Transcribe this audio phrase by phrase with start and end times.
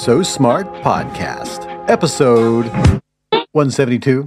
[0.00, 2.64] So Smart podcast, episode
[3.52, 4.24] 172.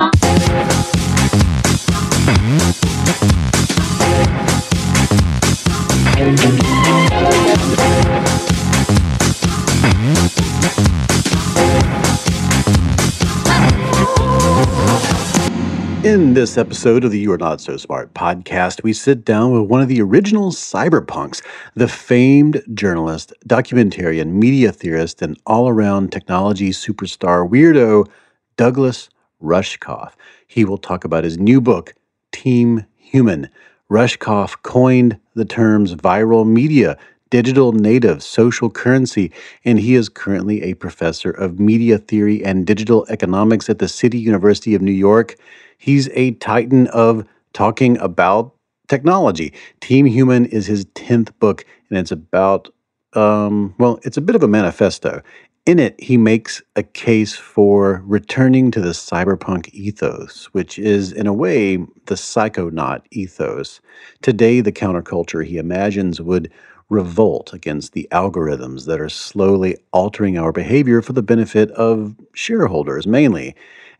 [16.34, 19.70] In this episode of the You Are Not So Smart podcast, we sit down with
[19.70, 21.44] one of the original cyberpunks,
[21.76, 28.10] the famed journalist, documentarian, media theorist, and all around technology superstar weirdo,
[28.58, 29.10] Douglas
[29.44, 30.14] Rushkoff.
[30.48, 31.94] He will talk about his new book,
[32.32, 33.48] Team Human.
[33.88, 36.98] Rushkoff coined the terms viral media,
[37.30, 39.32] digital native, social currency,
[39.66, 44.18] and he is currently a professor of media theory and digital economics at the City
[44.18, 45.36] University of New York.
[45.84, 48.56] He's a titan of talking about
[48.88, 49.52] technology.
[49.82, 52.70] Team Human is his 10th book, and it's about,
[53.16, 55.22] um, well, it's a bit of a manifesto.
[55.66, 61.28] In it, he makes a case for returning to the cyberpunk ethos, which is, in
[61.28, 63.82] a way, the psychonaut ethos.
[64.22, 66.50] Today, the counterculture he imagines would
[66.90, 73.06] revolt against the algorithms that are slowly altering our behavior for the benefit of shareholders
[73.06, 73.54] mainly.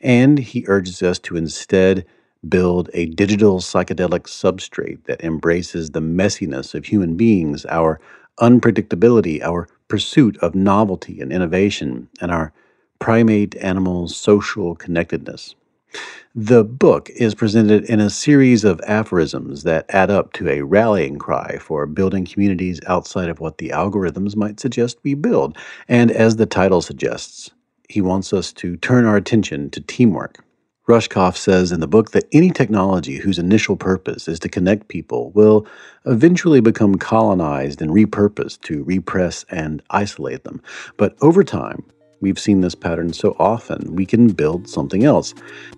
[0.04, 2.06] And he urges us to instead
[2.48, 8.02] build a digital psychedelic substrate that embraces the messiness of human beings, our
[8.40, 12.52] unpredictability, our pursuit of novelty and innovation, and our
[13.00, 15.56] primate animal social connectedness.
[16.36, 21.18] The book is presented in a series of aphorisms that add up to a rallying
[21.20, 25.56] cry for building communities outside of what the algorithms might suggest we build.
[25.88, 27.52] And as the title suggests,
[27.94, 30.44] he wants us to turn our attention to teamwork.
[30.88, 35.32] Rushkoff says in the book that any technology whose initial purpose is to connect people
[35.32, 35.68] will
[36.06, 40.60] eventually become colonized and repurposed to repress and isolate them.
[40.98, 41.86] But over time,
[42.20, 45.36] we've seen this pattern so often, we can build something else.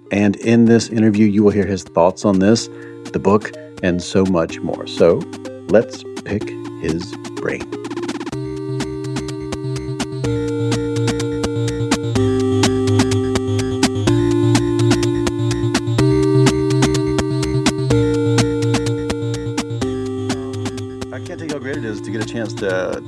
[0.10, 2.68] And in this interview, you will hear his thoughts on this,
[3.12, 3.52] the book,
[3.84, 4.88] and so much more.
[4.88, 5.18] So
[5.68, 6.50] let's pick
[6.82, 7.70] his brain.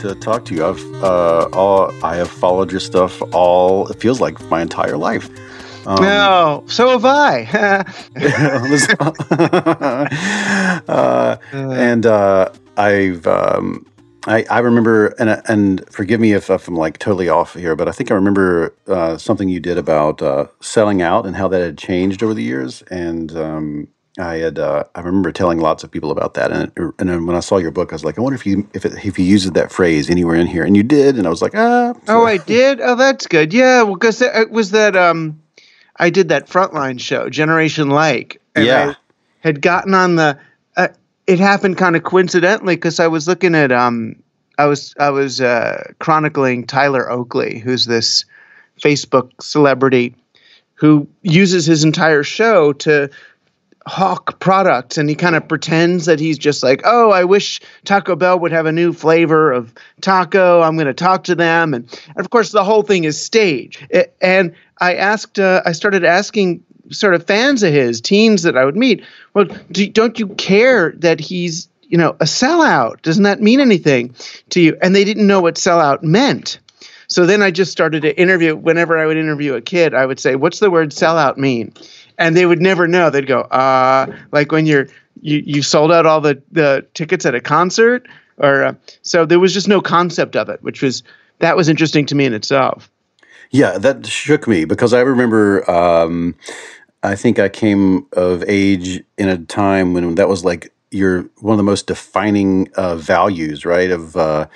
[0.07, 0.65] To, talk to you.
[0.65, 5.29] I've uh, all I have followed your stuff all it feels like my entire life.
[5.87, 7.45] Um, no, so have I.
[10.87, 13.85] uh, and uh, I've um,
[14.27, 17.87] I, I remember and and forgive me if, if I'm like totally off here, but
[17.87, 21.61] I think I remember uh, something you did about uh, selling out and how that
[21.61, 22.81] had changed over the years.
[22.83, 23.87] And um,
[24.17, 26.51] I had uh, I remember telling lots of people about that.
[26.51, 28.67] And and then when I saw your book, I was like, I wonder if you
[28.73, 31.17] if it, if you used that phrase anywhere in here, and you did.
[31.17, 31.93] And I was like, ah.
[32.07, 32.81] oh, I did.
[32.81, 33.53] Oh, that's good.
[33.53, 35.41] Yeah, well, because it was that um,
[35.95, 38.41] I did that frontline show, Generation Like.
[38.55, 38.89] And Yeah.
[38.89, 38.95] I
[39.39, 40.39] had gotten on the.
[40.75, 40.89] Uh,
[41.27, 44.15] it happened kind of coincidentally because I was looking at um,
[44.57, 48.25] I was I was uh, chronicling Tyler Oakley, who's this
[48.81, 50.15] Facebook celebrity
[50.77, 53.09] who uses his entire show to
[53.87, 58.15] hawk products and he kind of pretends that he's just like oh i wish taco
[58.15, 60.61] bell would have a new flavor of taco.
[60.61, 61.73] I'm going to talk to them.
[61.73, 65.71] And, and of course the whole thing is stage A- and i asked uh, i
[65.71, 69.03] started asking sort of fans of his teens that i would meet
[69.33, 73.01] well do, don't you care that he's you know a sellout?
[73.01, 74.13] Doesn't that mean anything
[74.49, 74.77] to you?
[74.81, 76.59] And they didn't know what sellout meant.
[77.07, 78.55] So then I just started to interview.
[78.55, 81.73] Whenever I would interview a kid, I would say, "What's the word sellout mean?"
[82.17, 83.09] And they would never know.
[83.09, 84.87] They'd go, "Uh, like when you're
[85.21, 89.39] you you sold out all the the tickets at a concert." Or uh, so there
[89.39, 91.03] was just no concept of it, which was
[91.39, 92.89] that was interesting to me in itself.
[93.51, 95.69] Yeah, that shook me because I remember.
[95.69, 96.35] Um,
[97.03, 101.53] I think I came of age in a time when that was like your one
[101.53, 103.91] of the most defining uh, values, right?
[103.91, 104.47] Of uh,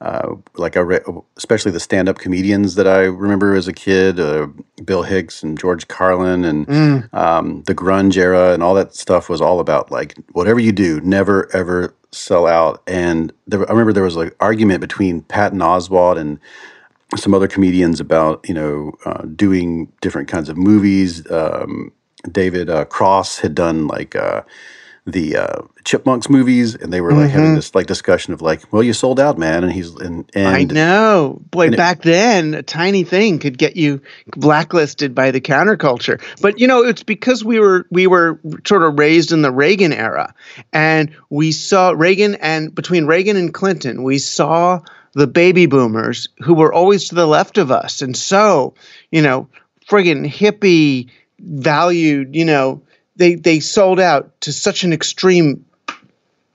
[0.00, 1.00] uh, like I re-
[1.36, 4.48] especially the stand-up comedians that I remember as a kid, uh,
[4.84, 7.14] Bill Hicks and George Carlin, and mm.
[7.14, 11.00] um, the grunge era, and all that stuff was all about like whatever you do,
[11.02, 12.82] never ever sell out.
[12.86, 16.38] And there, I remember there was like argument between Patton Oswalt and
[17.16, 21.30] some other comedians about you know uh, doing different kinds of movies.
[21.30, 21.92] Um,
[22.30, 24.42] David uh, Cross had done like uh,
[25.06, 27.38] the uh, Chipmunks movies, and they were like mm-hmm.
[27.38, 30.48] having this like discussion of like, well, you sold out, man, and he's and, and
[30.48, 34.02] I know, boy, back then a tiny thing could get you
[34.36, 36.20] blacklisted by the counterculture.
[36.40, 39.92] But you know, it's because we were we were sort of raised in the Reagan
[39.92, 40.34] era,
[40.72, 44.80] and we saw Reagan and between Reagan and Clinton, we saw
[45.12, 48.74] the baby boomers who were always to the left of us, and so
[49.10, 49.48] you know,
[49.88, 51.08] friggin' hippie
[51.38, 52.82] valued, you know
[53.20, 55.66] they they sold out to such an extreme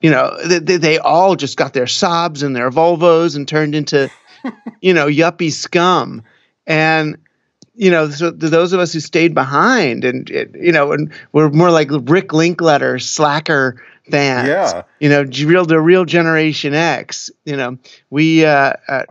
[0.02, 4.12] you know they, they all just got their Saabs and their volvos and turned into
[4.82, 6.24] you know yuppie scum.
[6.68, 7.18] And
[7.76, 11.70] you know so those of us who stayed behind and you know and we're more
[11.72, 14.48] like rick Linklater slacker fans.
[14.48, 14.84] Yeah.
[15.00, 17.78] You know real the real generation x you know
[18.10, 19.04] we uh, uh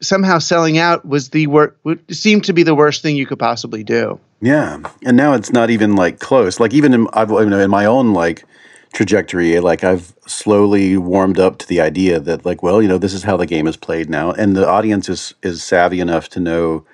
[0.00, 1.74] somehow selling out was the worst
[2.10, 4.18] seemed to be the worst thing you could possibly do.
[4.40, 6.60] Yeah, and now it's not even like close.
[6.60, 8.44] Like even in I've you know in my own like
[8.92, 13.14] trajectory, like I've slowly warmed up to the idea that like well you know this
[13.14, 16.40] is how the game is played now, and the audience is is savvy enough to
[16.40, 16.84] know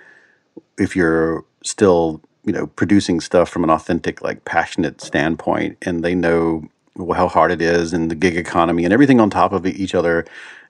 [0.79, 6.15] if you're still you know producing stuff from an authentic like passionate standpoint, and they
[6.15, 6.69] know
[7.15, 10.25] how hard it is and the gig economy and everything on top of each other.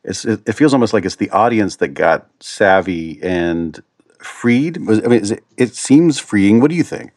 [0.05, 3.83] It's, it, it feels almost like it's the audience that got savvy and
[4.25, 4.79] freed?
[4.79, 6.61] I mean, it, it seems freeing.
[6.61, 7.13] What do you think?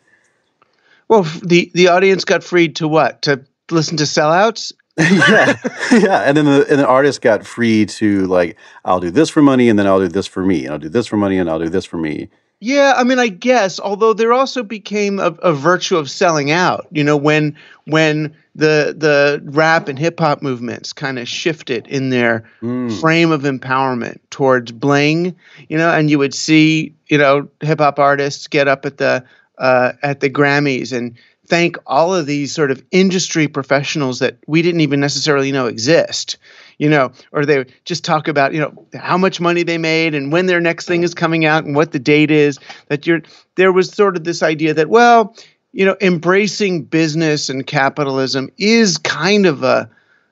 [1.07, 3.21] Well, the the audience got freed to what?
[3.23, 4.73] To listen to sellouts?
[4.97, 5.55] yeah,
[5.91, 9.41] yeah, and then the and the artist got free to like, I'll do this for
[9.41, 11.49] money, and then I'll do this for me, and I'll do this for money, and
[11.49, 12.29] I'll do this for me.
[12.59, 13.79] Yeah, I mean, I guess.
[13.79, 16.87] Although there also became a, a virtue of selling out.
[16.91, 17.55] You know, when
[17.85, 22.99] when the the rap and hip hop movements kind of shifted in their mm.
[22.99, 25.35] frame of empowerment towards bling.
[25.69, 29.23] You know, and you would see you know hip hop artists get up at the
[29.59, 31.15] uh, at the Grammys and
[31.45, 36.37] thank all of these sort of industry professionals that we didn't even necessarily know exist
[36.77, 40.31] you know, or they just talk about, you know, how much money they made and
[40.31, 42.59] when their next thing is coming out and what the date is.
[42.87, 43.21] That you're
[43.55, 45.35] there was sort of this idea that, well,
[45.71, 49.89] you know, embracing business and capitalism is kind of a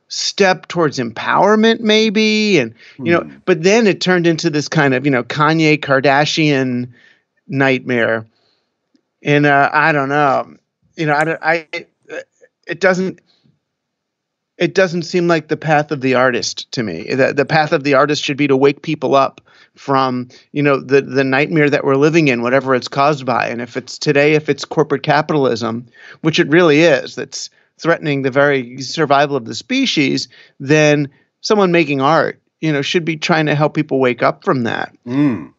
[0.08, 2.60] step towards empowerment, maybe.
[2.60, 3.38] And, you know, hmm.
[3.46, 6.90] but then it turned into this kind of, you know, Kanye Kardashian
[7.48, 8.26] nightmare.
[9.24, 10.56] And uh, I don't know,
[10.96, 11.86] you know, I, I,
[12.68, 13.20] it doesn't,
[14.58, 17.14] it doesn't seem like the path of the artist to me.
[17.14, 19.42] The, the path of the artist should be to wake people up
[19.76, 23.48] from you know the the nightmare that we're living in, whatever it's caused by.
[23.48, 25.88] And if it's today, if it's corporate capitalism,
[26.22, 30.30] which it really is, that's threatening the very survival of the species,
[30.60, 31.10] then
[31.42, 34.96] someone making art, you know, should be trying to help people wake up from that.
[35.06, 35.52] Mm.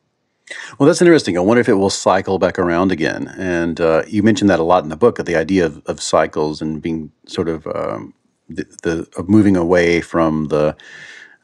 [0.78, 1.36] Well, that's interesting.
[1.36, 3.28] I wonder if it will cycle back around again.
[3.36, 6.62] And uh, you mentioned that a lot in the book, the idea of, of cycles
[6.62, 8.14] and being sort of um,
[8.48, 10.76] the, the moving away from the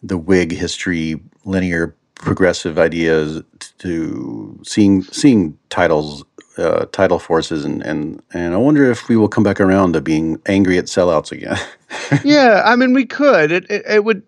[0.03, 3.43] the Whig history, linear progressive ideas
[3.79, 6.25] to seeing seeing titles,
[6.59, 10.01] uh, title forces, and, and and I wonder if we will come back around to
[10.01, 11.59] being angry at sellouts again.
[12.25, 13.53] yeah, I mean, we could.
[13.53, 14.23] It, it, it would.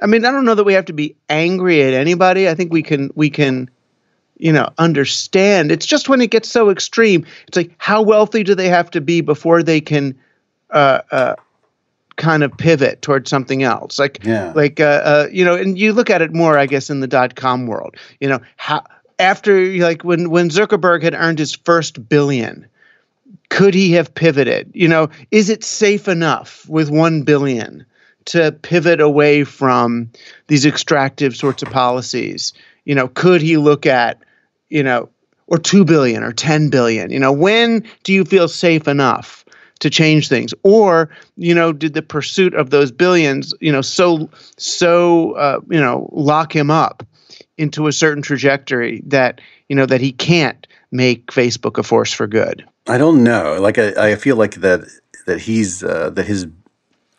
[0.00, 2.48] I mean, I don't know that we have to be angry at anybody.
[2.48, 3.70] I think we can we can
[4.38, 8.56] you know understand it's just when it gets so extreme it's like how wealthy do
[8.56, 10.18] they have to be before they can
[10.70, 11.34] uh, uh,
[12.16, 13.98] kind of pivot towards something else.
[13.98, 14.52] Like yeah.
[14.54, 17.06] like uh, uh, you know and you look at it more i guess in the
[17.06, 17.96] dot com world.
[18.20, 18.84] You know how
[19.18, 22.66] after like when when zuckerberg had earned his first billion
[23.48, 24.70] could he have pivoted?
[24.74, 27.86] You know is it safe enough with 1 billion
[28.26, 30.10] to pivot away from
[30.46, 32.52] these extractive sorts of policies?
[32.84, 34.22] You know could he look at
[34.68, 35.08] you know
[35.46, 37.10] or 2 billion or 10 billion?
[37.10, 39.41] You know when do you feel safe enough
[39.82, 40.54] to change things.
[40.62, 45.80] Or you know did the pursuit of those billions you know so so uh, you
[45.80, 47.02] know lock him up
[47.58, 52.26] into a certain trajectory that you know that he can't make facebook a force for
[52.26, 52.64] good?
[52.86, 53.60] I don't know.
[53.60, 54.80] Like i, I feel like that
[55.26, 56.46] that he's uh, that his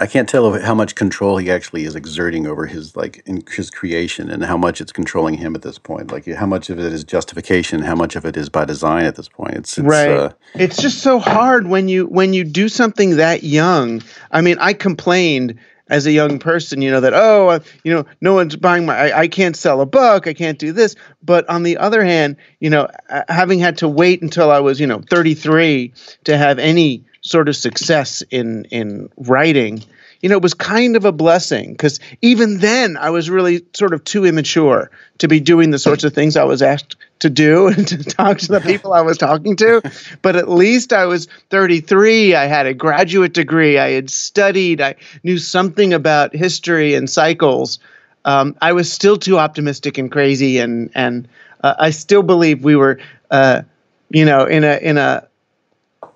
[0.04, 3.70] I can't tell how much control he actually is exerting over his like in his
[3.70, 6.12] creation, and how much it's controlling him at this point.
[6.12, 9.16] Like how much of it is justification, how much of it is by design at
[9.16, 9.56] this point.
[9.56, 10.10] It's, it's right.
[10.10, 14.04] Uh, it's just so hard when you when you do something that young.
[14.30, 15.58] I mean, I complained
[15.88, 18.96] as a young person, you know, that, oh, uh, you know, no one's buying my,
[18.96, 20.96] I, I, can't sell a book, I can't do this.
[21.22, 22.88] But on the other hand, you know,
[23.28, 25.94] having had to wait until I was, you know, 33
[26.24, 29.84] to have any sort of success in in writing,
[30.22, 33.94] you know, it was kind of a blessing because even then I was really sort
[33.94, 37.68] of too immature to be doing the sorts of things I was asked to do
[37.76, 39.82] and to talk to the people I was talking to.
[40.22, 42.36] But at least I was 33.
[42.36, 43.78] I had a graduate degree.
[43.78, 44.80] I had studied.
[44.80, 47.80] I knew something about history and cycles.
[48.26, 51.28] Um, I was still too optimistic and crazy, and and
[51.62, 53.00] uh, I still believe we were,
[53.30, 53.64] uh,
[54.10, 55.28] you know, in a in a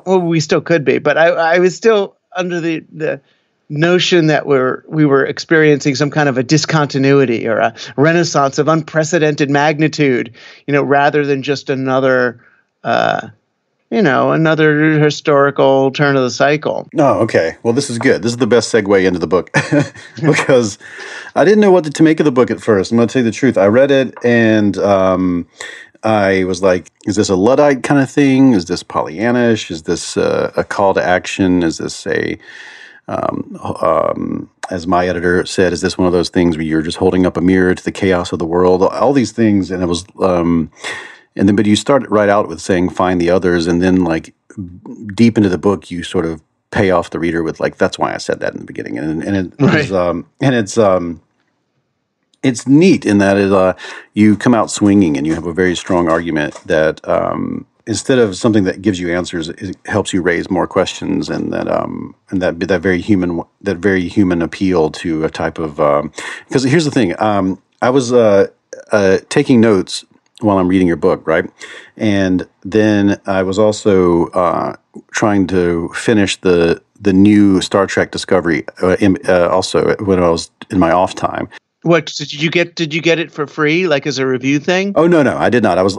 [0.08, 3.22] well, we still could be, but I, I was still under the the
[3.70, 8.70] notion that we're we were experiencing some kind of a discontinuity or a renaissance of
[8.70, 10.34] unprecedented magnitude,
[10.66, 12.42] you know, rather than just another,
[12.86, 13.28] uh,
[13.92, 16.88] you know, another historical turn of the cycle.
[16.98, 17.58] Oh, okay.
[17.64, 18.24] Well, this is good.
[18.24, 19.52] This is the best segue into the book
[20.22, 20.78] because
[21.36, 22.92] I didn't know what to make of the book at first.
[22.92, 23.58] I'm going to tell you the truth.
[23.58, 24.78] I read it and.
[24.78, 25.48] Um,
[26.08, 28.54] I was like, is this a Luddite kind of thing?
[28.54, 29.70] Is this Pollyannish?
[29.70, 31.64] Is this uh, a call to action?
[31.64, 32.38] Is this a,
[33.10, 36.98] um, um, as my editor said, is this one of those things where you're just
[36.98, 38.84] holding up a mirror to the chaos of the world?
[38.84, 39.70] All these things.
[39.70, 40.72] And it was, um,
[41.36, 43.68] and then, but you start right out with saying, find the others.
[43.68, 44.34] And then, like,
[45.14, 48.14] deep into the book, you sort of pay off the reader with, like, that's why
[48.14, 48.98] I said that in the beginning.
[48.98, 49.80] And, and it right.
[49.82, 51.22] is, um, and it's, um,
[52.48, 53.74] it's neat in that it, uh,
[54.14, 58.36] you come out swinging and you have a very strong argument that um, instead of
[58.36, 62.42] something that gives you answers, it helps you raise more questions and that um, and
[62.42, 65.78] that that very human that very human appeal to a type of
[66.48, 68.48] because um, here's the thing um, I was uh,
[68.92, 70.06] uh, taking notes
[70.42, 71.50] while I'm reading your book right?
[71.96, 74.76] And then I was also uh,
[75.12, 80.30] trying to finish the the new Star Trek Discovery uh, in, uh, also when I
[80.30, 81.48] was in my off time
[81.84, 82.76] what did you get?
[82.76, 84.94] Did you get it for free, like as a review thing?
[84.96, 85.78] Oh no, no, I did not.
[85.78, 85.98] I was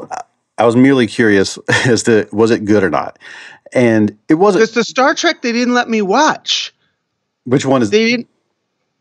[0.56, 3.18] I was merely curious as to was it good or not,
[3.72, 4.64] and it wasn't.
[4.64, 6.74] It's the Star Trek they didn't let me watch.
[7.44, 7.90] Which one is?
[7.90, 8.28] They didn't.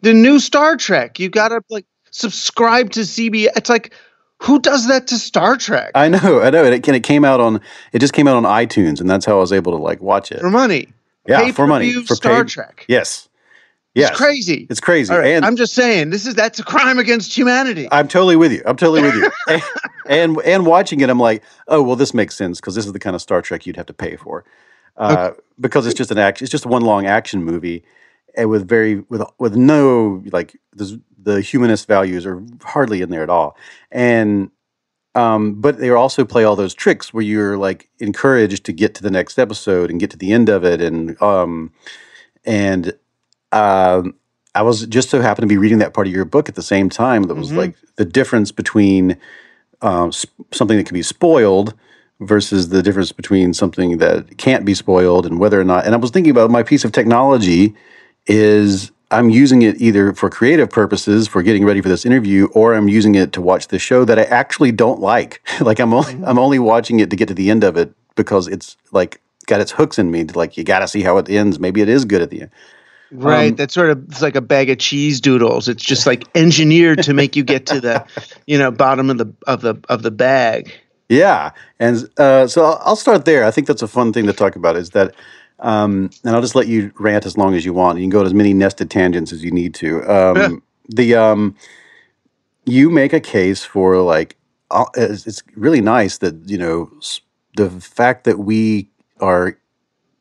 [0.01, 1.19] The new Star Trek.
[1.19, 3.49] You got to like subscribe to CBS.
[3.55, 3.93] It's like
[4.39, 5.91] who does that to Star Trek?
[5.95, 6.63] I know, I know.
[6.63, 7.61] And it, and it came out on.
[7.91, 10.31] It just came out on iTunes, and that's how I was able to like watch
[10.31, 10.89] it for money.
[11.27, 12.85] Yeah, Pay for money for Star paid, Trek.
[12.87, 13.27] Yes,
[13.97, 14.11] Yes.
[14.11, 14.67] It's crazy.
[14.69, 15.11] It's crazy.
[15.11, 17.87] and I'm just saying, this is that's a crime against humanity.
[17.91, 18.61] I'm totally with you.
[18.63, 19.31] I'm totally with you.
[19.47, 19.63] and,
[20.05, 22.99] and, and watching it, I'm like, oh well, this makes sense because this is the
[22.99, 24.45] kind of Star Trek you'd have to pay for,
[24.97, 25.39] uh, okay.
[25.59, 26.45] because it's just an action.
[26.45, 27.83] It's just one long action movie,
[28.35, 33.29] and with very with with no like the humanist values are hardly in there at
[33.29, 33.57] all,
[33.91, 34.51] and.
[35.15, 39.01] Um, but they also play all those tricks where you're like encouraged to get to
[39.01, 41.71] the next episode and get to the end of it, and um,
[42.45, 42.93] and
[43.51, 44.15] um,
[44.55, 46.63] I was just so happened to be reading that part of your book at the
[46.63, 47.23] same time.
[47.23, 47.57] That was mm-hmm.
[47.57, 49.17] like the difference between
[49.81, 51.73] um, sp- something that can be spoiled
[52.19, 55.85] versus the difference between something that can't be spoiled and whether or not.
[55.85, 57.75] And I was thinking about my piece of technology
[58.25, 62.73] is I'm using it either for creative purposes for getting ready for this interview, or
[62.73, 65.47] I'm using it to watch the show that I actually don't like.
[65.61, 66.25] like I'm only mm-hmm.
[66.25, 69.61] I'm only watching it to get to the end of it because it's like got
[69.61, 70.25] its hooks in me.
[70.25, 71.59] To like you got to see how it ends.
[71.59, 72.51] Maybe it is good at the end.
[73.11, 73.51] Right.
[73.51, 75.67] Um, That's sort of it's like a bag of cheese doodles.
[75.67, 78.05] It's just like engineered to make you get to the,
[78.47, 80.71] you know, bottom of the of the of the bag.
[81.09, 83.45] Yeah, and uh, so I'll start there.
[83.45, 84.75] I think that's a fun thing to talk about.
[84.75, 85.15] Is that,
[85.59, 87.97] um, and I'll just let you rant as long as you want.
[87.97, 90.03] You can go to as many nested tangents as you need to.
[90.03, 91.55] Um, the um,
[92.65, 94.35] you make a case for like
[94.69, 96.91] uh, it's really nice that you know
[97.55, 98.89] the fact that we
[99.21, 99.57] are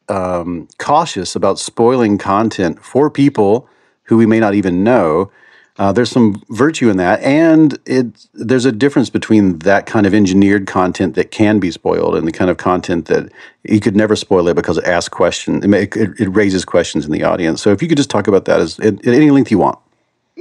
[0.09, 3.69] um, cautious about spoiling content for people
[4.05, 5.31] who we may not even know.
[5.79, 10.15] Uh, there's some virtue in that, and it there's a difference between that kind of
[10.15, 13.31] engineered content that can be spoiled and the kind of content that
[13.63, 15.63] you could never spoil it because it asks questions.
[15.63, 17.61] It, it, it raises questions in the audience.
[17.61, 19.79] So if you could just talk about that as at, at any length you want.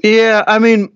[0.01, 0.93] Yeah, I mean,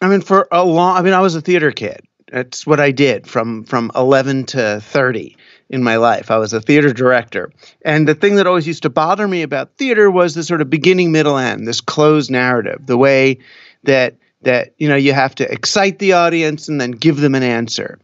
[0.00, 2.00] I mean, for a long, I mean, I was a theater kid.
[2.32, 5.36] That's what I did from from 11 to 30
[5.68, 6.30] in my life.
[6.30, 7.50] I was a theater director.
[7.82, 10.70] And the thing that always used to bother me about theater was the sort of
[10.70, 13.38] beginning, middle, end, this closed narrative, the way
[13.84, 17.42] that that you know you have to excite the audience and then give them an
[17.42, 17.98] answer.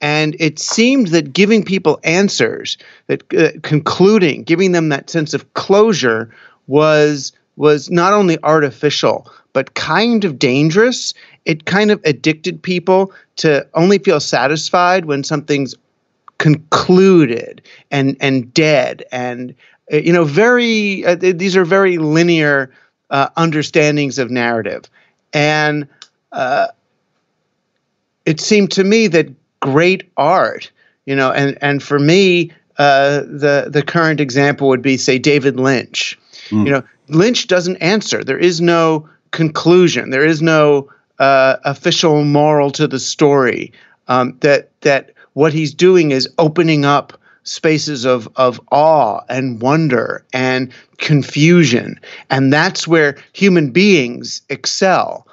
[0.00, 5.54] And it seemed that giving people answers, that uh, concluding, giving them that sense of
[5.54, 6.32] closure
[6.68, 11.14] was was not only artificial but kind of dangerous.
[11.44, 15.74] It kind of addicted people to only feel satisfied when something's
[16.38, 19.04] concluded and and dead.
[19.12, 19.54] And
[19.92, 22.70] uh, you know very uh, these are very linear
[23.10, 24.84] uh, understandings of narrative.
[25.32, 25.88] And
[26.32, 26.68] uh,
[28.24, 29.28] it seemed to me that
[29.60, 30.70] great art
[31.08, 35.58] you know and and for me uh, the the current example would be say David
[35.58, 36.18] Lynch.
[36.50, 36.66] Mm.
[36.66, 38.22] you know Lynch doesn't answer.
[38.22, 40.10] There is no conclusion.
[40.10, 43.72] There is no uh, official moral to the story
[44.06, 50.24] um, that that what he's doing is opening up spaces of, of awe and wonder
[50.32, 52.00] and confusion.
[52.28, 55.28] And that's where human beings excel.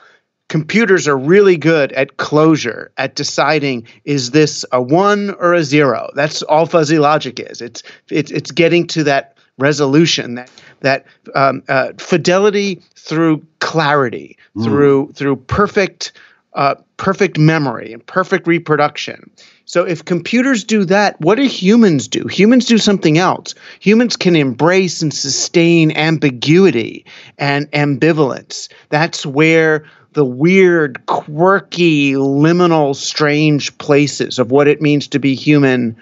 [0.47, 6.11] Computers are really good at closure, at deciding is this a one or a zero?
[6.13, 7.59] That's all fuzzy logic is.
[7.59, 7.81] It's
[8.11, 14.65] it's it's getting to that resolution, that that um, uh, fidelity through clarity, mm.
[14.65, 16.11] through through perfect
[16.55, 19.29] uh, perfect memory and perfect reproduction.
[19.65, 22.27] So if computers do that, what do humans do?
[22.27, 23.55] Humans do something else.
[23.79, 27.05] Humans can embrace and sustain ambiguity
[27.37, 28.69] and ambivalence.
[28.89, 35.97] That's where the weird, quirky, liminal, strange places of what it means to be human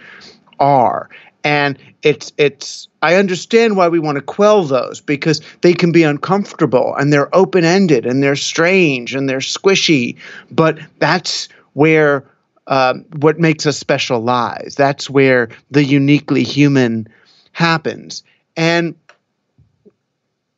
[0.59, 1.09] are.
[1.43, 6.03] And it's it's I understand why we want to quell those because they can be
[6.03, 10.17] uncomfortable and they're open-ended and they're strange and they're squishy,
[10.51, 12.25] but that's where
[12.67, 14.75] um, what makes us special lies.
[14.77, 17.07] That's where the uniquely human
[17.51, 18.23] happens.
[18.55, 18.95] And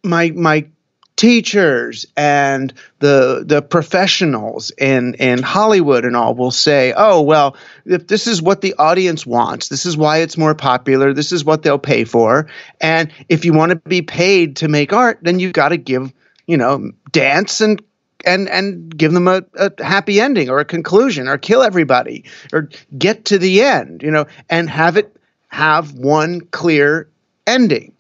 [0.04, 0.68] my my
[1.16, 7.56] teachers and the the professionals in in Hollywood and all will say, "Oh, well,
[7.86, 11.46] if this is what the audience wants, this is why it's more popular, this is
[11.46, 12.48] what they'll pay for,
[12.82, 16.12] and if you want to be paid to make art, then you've got to give,
[16.48, 17.82] you know, dance and
[18.26, 22.70] and and give them a, a happy ending or a conclusion or kill everybody or
[22.98, 25.16] get to the end you know and have it
[25.56, 27.08] have one clear
[27.48, 27.94] ending.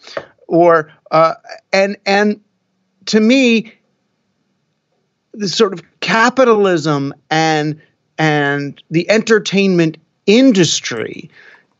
[0.47, 1.35] Or uh,
[1.73, 2.39] and and
[3.07, 3.73] to me
[5.33, 7.81] the sort of capitalism and
[8.17, 11.29] and the entertainment industry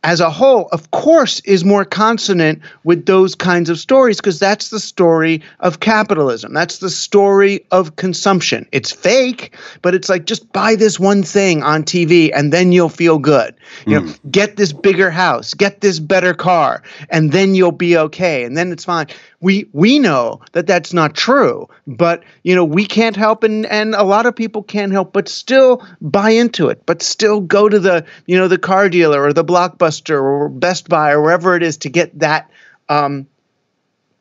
[0.06, 4.70] as a whole, of course, is more consonant with those kinds of stories because that's
[4.70, 6.54] the story of capitalism.
[6.54, 8.68] That's the story of consumption.
[8.70, 12.88] It's fake, but it's like just buy this one thing on TV and then you'll
[12.88, 13.56] feel good.
[13.84, 14.30] You know, hmm.
[14.30, 18.70] get this bigger house, get this better car, and then you'll be okay, and then
[18.70, 19.08] it's fine
[19.40, 23.94] we we know that that's not true but you know we can't help and and
[23.94, 27.78] a lot of people can't help but still buy into it but still go to
[27.78, 31.62] the you know the car dealer or the blockbuster or best buy or wherever it
[31.62, 32.50] is to get that
[32.88, 33.26] um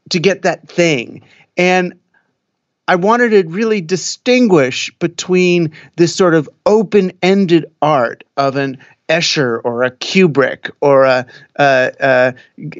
[0.09, 1.21] to get that thing.
[1.57, 1.93] And
[2.87, 8.77] I wanted to really distinguish between this sort of open ended art of an
[9.09, 11.25] Escher or a Kubrick or a,
[11.57, 12.33] a, a,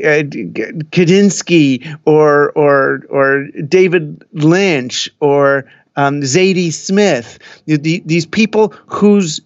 [0.04, 7.40] a Kandinsky or or or David Lynch or um, Zadie Smith.
[7.66, 9.40] The, these people whose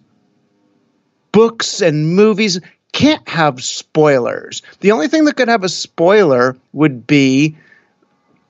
[1.32, 2.60] books and movies
[2.92, 4.62] can't have spoilers.
[4.80, 7.56] The only thing that could have a spoiler would be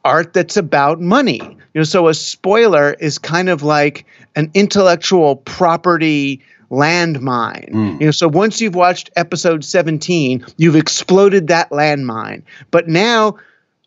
[0.05, 1.41] art that's about money.
[1.75, 7.71] You know, so a spoiler is kind of like an intellectual property landmine.
[7.71, 8.01] Mm.
[8.01, 12.43] You know, so once you've watched episode 17, you've exploded that landmine.
[12.71, 13.37] But now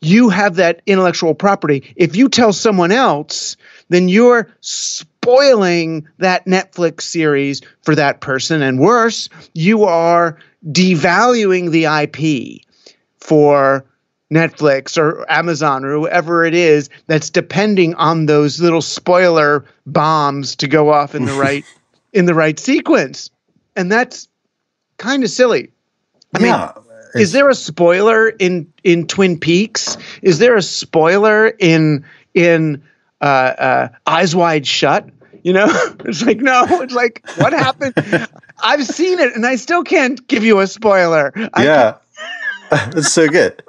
[0.01, 1.93] you have that intellectual property.
[1.95, 3.55] If you tell someone else,
[3.89, 8.61] then you're spoiling that Netflix series for that person.
[8.61, 10.37] And worse, you are
[10.69, 12.65] devaluing the IP
[13.17, 13.85] for
[14.33, 20.67] Netflix or Amazon or whoever it is that's depending on those little spoiler bombs to
[20.67, 21.63] go off in the right
[22.13, 23.29] in the right sequence.
[23.75, 24.27] And that's
[24.97, 25.71] kind of silly.
[26.35, 26.83] I yeah, mean,
[27.15, 29.97] is there a spoiler in in Twin Peaks?
[30.21, 32.83] Is there a spoiler in in
[33.21, 35.09] uh, uh, Eyes Wide Shut?
[35.43, 35.67] You know,
[36.05, 37.93] it's like no, it's like what happened?
[38.63, 41.33] I've seen it, and I still can't give you a spoiler.
[41.57, 41.97] Yeah,
[42.69, 43.61] that's so good.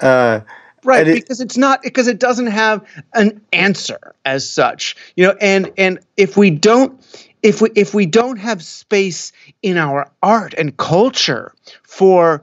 [0.00, 0.40] Uh,
[0.84, 4.96] right, it, because it's not because it doesn't have an answer as such.
[5.16, 7.00] You know, and and if we don't
[7.42, 12.42] if we if we don't have space in our art and culture for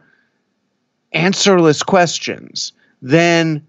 [1.11, 3.65] answerless questions, then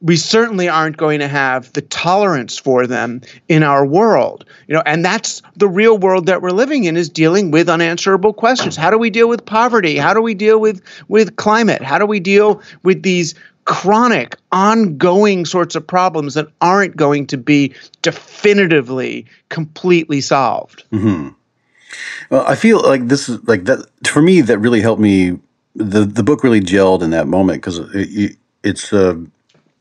[0.00, 4.44] we certainly aren't going to have the tolerance for them in our world.
[4.68, 8.32] You know and that's the real world that we're living in is dealing with unanswerable
[8.32, 8.76] questions.
[8.76, 9.96] How do we deal with poverty?
[9.96, 11.82] How do we deal with with climate?
[11.82, 13.34] How do we deal with these
[13.68, 20.84] chronic, ongoing sorts of problems that aren't going to be definitively, completely solved.
[20.90, 21.28] Mm-hmm.
[22.30, 24.40] Well, I feel like this is like that for me.
[24.40, 25.38] That really helped me.
[25.76, 29.16] The the book really gelled in that moment because it, it's uh,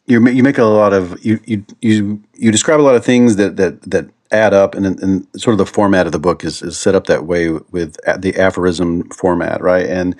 [0.06, 3.38] you you make a lot of you you you you describe a lot of things
[3.38, 6.62] that that that add up, and, and sort of the format of the book is,
[6.62, 9.86] is set up that way with the aphorism format, right?
[9.86, 10.16] And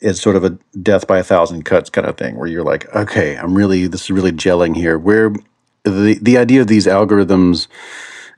[0.00, 2.94] it's sort of a death by a thousand cuts kind of thing, where you're like,
[2.94, 4.98] okay, I'm really this is really gelling here.
[4.98, 5.32] Where
[5.84, 7.68] the the idea of these algorithms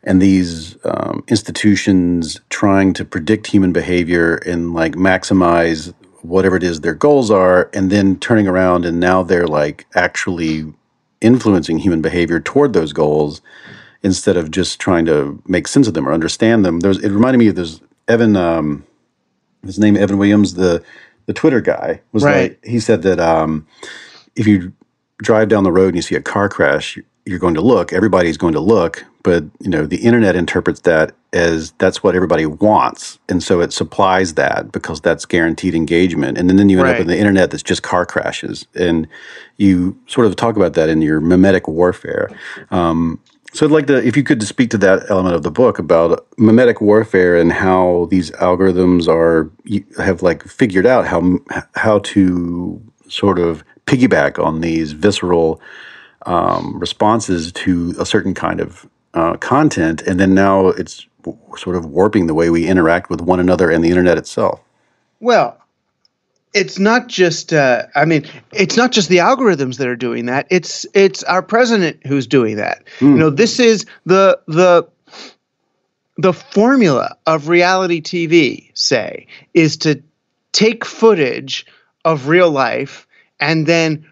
[0.04, 6.80] and these um, institutions trying to predict human behavior and like maximize whatever it is
[6.80, 10.72] their goals are, and then turning around and now they're like actually
[11.20, 13.40] influencing human behavior toward those goals
[14.02, 16.80] instead of just trying to make sense of them or understand them.
[16.80, 18.84] There's it reminded me of this Evan um,
[19.64, 20.82] his name Evan Williams the
[21.26, 22.52] the Twitter guy was right.
[22.52, 23.66] like he said that um,
[24.36, 24.72] if you
[25.18, 28.36] drive down the road and you see a car crash you're going to look everybody's
[28.36, 33.18] going to look but you know the internet interprets that as that's what everybody wants
[33.28, 36.94] and so it supplies that because that's guaranteed engagement and then, then you end right.
[36.96, 39.06] up in the internet that's just car crashes and
[39.58, 42.28] you sort of talk about that in your memetic warfare
[42.70, 43.20] um,
[43.52, 46.26] so I'd like to, if you could speak to that element of the book about
[46.38, 49.50] memetic warfare and how these algorithms are
[50.02, 51.38] have like figured out how
[51.74, 55.60] how to sort of piggyback on these visceral
[56.24, 61.06] um, responses to a certain kind of uh, content, and then now it's
[61.58, 64.60] sort of warping the way we interact with one another and the internet itself.
[65.20, 65.61] Well,
[66.54, 70.46] it's not just uh, i mean it's not just the algorithms that are doing that.
[70.50, 72.84] It's it's our president who's doing that.
[72.98, 73.12] Mm.
[73.12, 74.88] you know this is the the
[76.18, 80.02] the formula of reality tv say is to
[80.52, 81.66] take footage
[82.04, 83.06] of real life
[83.40, 84.06] and then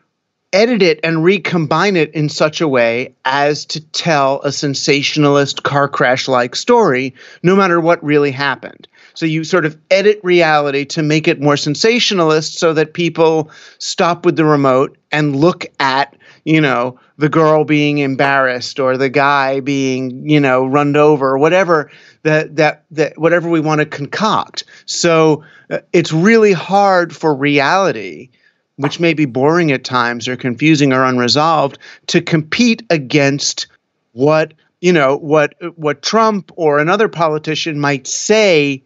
[0.52, 5.88] edit it and recombine it in such a way as to tell a sensationalist car
[5.88, 8.88] crash like story no matter what really happened
[9.20, 14.24] so you sort of edit reality to make it more sensationalist so that people stop
[14.24, 19.60] with the remote and look at, you know, the girl being embarrassed or the guy
[19.60, 21.90] being, you know, runned over or whatever
[22.22, 24.64] that that that whatever we want to concoct.
[24.86, 28.30] So uh, it's really hard for reality
[28.76, 33.66] which may be boring at times or confusing or unresolved to compete against
[34.12, 38.82] what you know what what Trump or another politician might say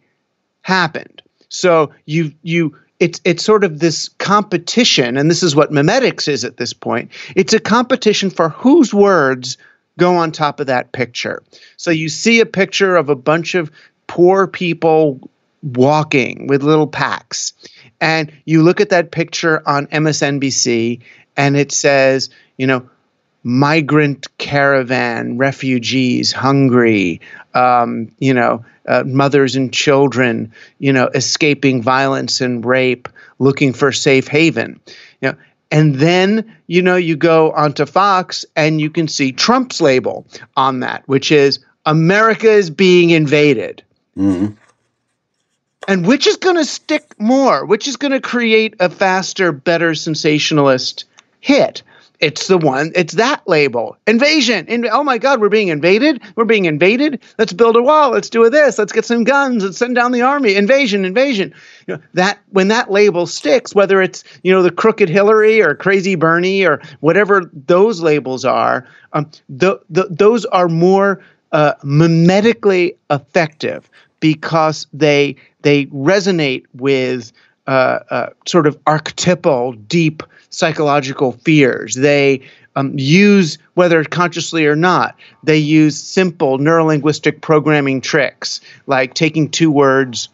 [0.65, 1.21] happened.
[1.49, 6.43] So you you it's it's sort of this competition, and this is what memetics is
[6.43, 7.11] at this point.
[7.35, 9.59] It's a competition for whose words
[9.99, 11.43] go on top of that picture.
[11.77, 13.69] So you see a picture of a bunch of
[14.07, 15.29] poor people
[15.61, 17.53] walking with little packs.
[18.01, 21.01] And you look at that picture on MSNBC
[21.37, 22.89] and it says, you know,
[23.45, 27.21] migrant caravan, refugees, hungry,
[27.53, 33.91] um, you know, uh, mothers and children, you know, escaping violence and rape, looking for
[33.91, 34.79] safe haven.
[35.21, 35.37] You know,
[35.71, 40.25] and then, you know, you go onto Fox and you can see Trump's label
[40.57, 43.83] on that, which is America is being invaded.
[44.17, 44.53] Mm-hmm.
[45.87, 47.63] And which is going to stick more?
[47.63, 51.05] Which is going to create a faster, better sensationalist
[51.41, 51.83] hit?
[52.19, 53.97] It's the one, it's that label.
[54.07, 54.65] Invasion.
[54.67, 56.21] In, oh my God, we're being invaded.
[56.35, 57.21] We're being invaded.
[57.37, 58.11] Let's build a wall.
[58.11, 58.77] Let's do this.
[58.77, 59.63] Let's get some guns.
[59.63, 60.55] Let's send down the army.
[60.55, 61.53] Invasion, invasion.
[61.87, 65.75] You know, that when that label sticks, whether it's, you know, the crooked Hillary or
[65.75, 72.95] crazy Bernie or whatever those labels are, um, the, the, those are more uh, memetically
[73.09, 77.31] effective because they they resonate with
[77.67, 80.21] uh, uh, sort of archetypal, deep
[80.55, 81.95] psychological fears.
[81.95, 82.41] They
[82.75, 89.71] um, use, whether consciously or not, they use simple neurolinguistic programming tricks like taking two
[89.71, 90.29] words.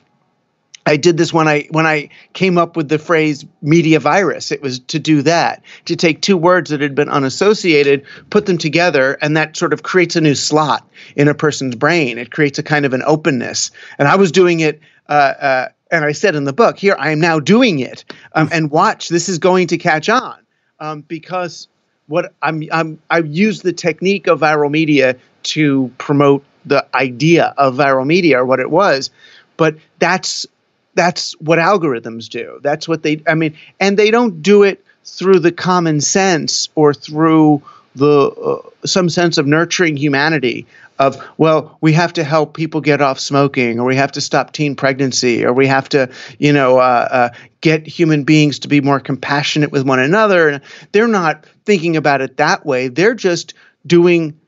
[0.88, 4.52] I did this when I when I came up with the phrase media virus.
[4.52, 8.58] It was to do that, to take two words that had been unassociated, put them
[8.58, 12.18] together, and that sort of creates a new slot in a person's brain.
[12.18, 13.70] It creates a kind of an openness.
[14.00, 17.12] And I was doing it uh, uh, and I said in the book, here I
[17.12, 20.38] am now doing it, um, and watch this is going to catch on
[20.80, 21.68] um, because
[22.08, 27.76] what I'm, I'm I use the technique of viral media to promote the idea of
[27.76, 29.10] viral media or what it was,
[29.58, 30.48] but that's
[30.94, 32.60] that's what algorithms do.
[32.64, 36.94] That's what they I mean, and they don't do it through the common sense or
[36.94, 37.62] through
[37.96, 40.66] the uh, some sense of nurturing humanity
[41.02, 44.54] of well we have to help people get off smoking or we have to stop
[44.54, 47.30] teen pregnancy or we have to you know uh, uh,
[47.62, 50.50] get human beings to be more compassionate with one another.
[50.50, 52.88] And they're not thinking about it that way.
[52.88, 53.54] They're just
[53.86, 54.40] doing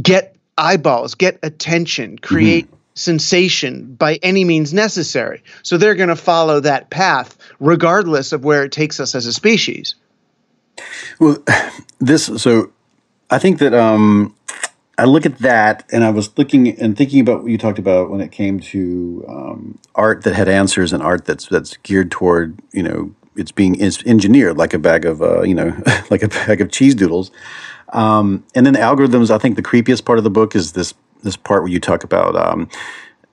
[0.00, 2.76] get eyeballs get attention create mm-hmm.
[2.94, 5.42] sensation by any means necessary.
[5.62, 9.32] So they're going to follow that path regardless of where it takes us as a
[9.32, 9.96] species.
[11.18, 11.38] Well,
[11.98, 12.72] this so
[13.30, 14.35] I think that um,
[14.98, 18.10] I look at that, and I was looking and thinking about what you talked about
[18.10, 22.58] when it came to um, art that had answers and art that's that's geared toward
[22.72, 25.76] you know it's being engineered like a bag of uh, you know
[26.10, 27.30] like a bag of cheese doodles.
[27.92, 29.30] Um, and then algorithms.
[29.30, 32.02] I think the creepiest part of the book is this this part where you talk
[32.02, 32.68] about um,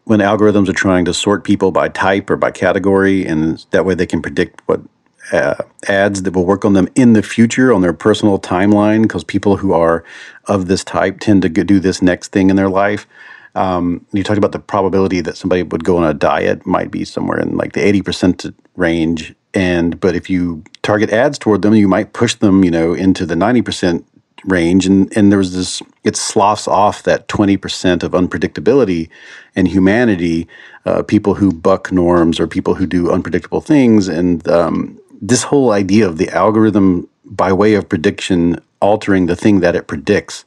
[0.03, 3.95] when algorithms are trying to sort people by type or by category, and that way
[3.95, 4.81] they can predict what
[5.31, 5.55] uh,
[5.87, 9.57] ads that will work on them in the future on their personal timeline because people
[9.57, 10.03] who are
[10.45, 13.07] of this type tend to do this next thing in their life.
[13.55, 17.05] Um, you talked about the probability that somebody would go on a diet might be
[17.05, 19.35] somewhere in like the 80% range.
[19.53, 23.25] And, but if you target ads toward them, you might push them, you know, into
[23.25, 24.03] the 90%
[24.45, 24.87] range.
[24.87, 29.09] And, and there's this, it sloughs off that 20% of unpredictability
[29.55, 30.47] and humanity,
[30.85, 34.07] uh, people who buck norms or people who do unpredictable things.
[34.07, 39.61] And, um, this whole idea of the algorithm by way of prediction altering the thing
[39.61, 40.43] that it predicts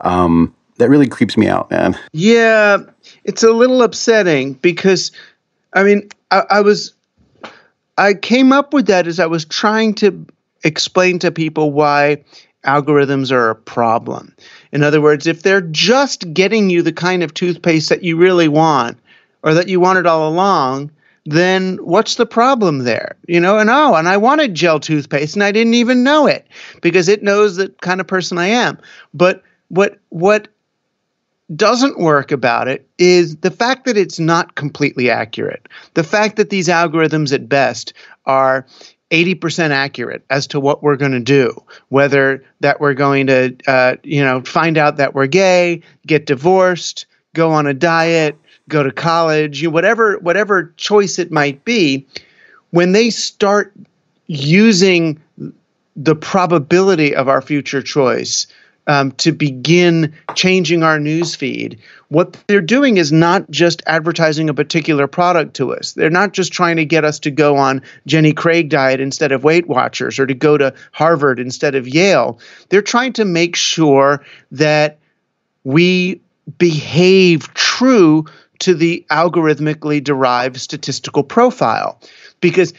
[0.00, 1.98] um, that really creeps me out man.
[2.12, 2.78] Yeah
[3.24, 5.12] it's a little upsetting because
[5.72, 6.94] i mean I, I was
[7.98, 10.26] i came up with that as i was trying to
[10.64, 12.24] explain to people why
[12.64, 14.34] algorithms are a problem.
[14.72, 18.48] In other words if they're just getting you the kind of toothpaste that you really
[18.48, 18.98] want
[19.42, 20.90] or that you wanted all along
[21.26, 23.16] then what's the problem there?
[23.26, 26.46] You know, and oh, and I wanted gel toothpaste and I didn't even know it
[26.80, 28.78] because it knows the kind of person I am.
[29.12, 30.48] But what what
[31.54, 35.68] doesn't work about it is the fact that it's not completely accurate.
[35.94, 37.92] The fact that these algorithms at best
[38.24, 38.66] are
[39.10, 43.96] 80% accurate as to what we're going to do, whether that we're going to, uh,
[44.02, 48.36] you know, find out that we're gay, get divorced, go on a diet,
[48.68, 52.06] go to college, you know, whatever whatever choice it might be,
[52.70, 53.72] when they start
[54.26, 55.20] using
[55.96, 58.46] the probability of our future choice
[58.86, 61.78] um, to begin changing our news feed.
[62.08, 65.92] What they're doing is not just advertising a particular product to us.
[65.92, 69.42] They're not just trying to get us to go on Jenny Craig diet instead of
[69.42, 72.38] Weight Watchers or to go to Harvard instead of Yale.
[72.68, 74.98] They're trying to make sure that
[75.64, 76.20] we
[76.58, 78.24] behave true
[78.60, 82.00] to the algorithmically derived statistical profile.
[82.40, 82.72] Because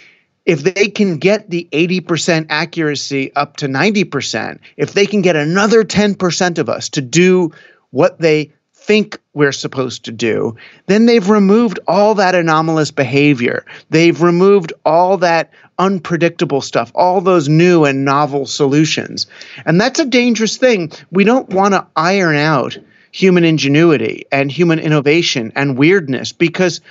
[0.46, 5.84] if they can get the 80% accuracy up to 90%, if they can get another
[5.84, 7.52] 10% of us to do
[7.92, 13.66] what they think we're supposed to do, then they've removed all that anomalous behavior.
[13.90, 19.28] They've removed all that unpredictable stuff, all those new and novel solutions.
[19.66, 20.92] And that's a dangerous thing.
[21.12, 22.78] We don't want to iron out
[23.12, 26.82] human ingenuity and human innovation and weirdness because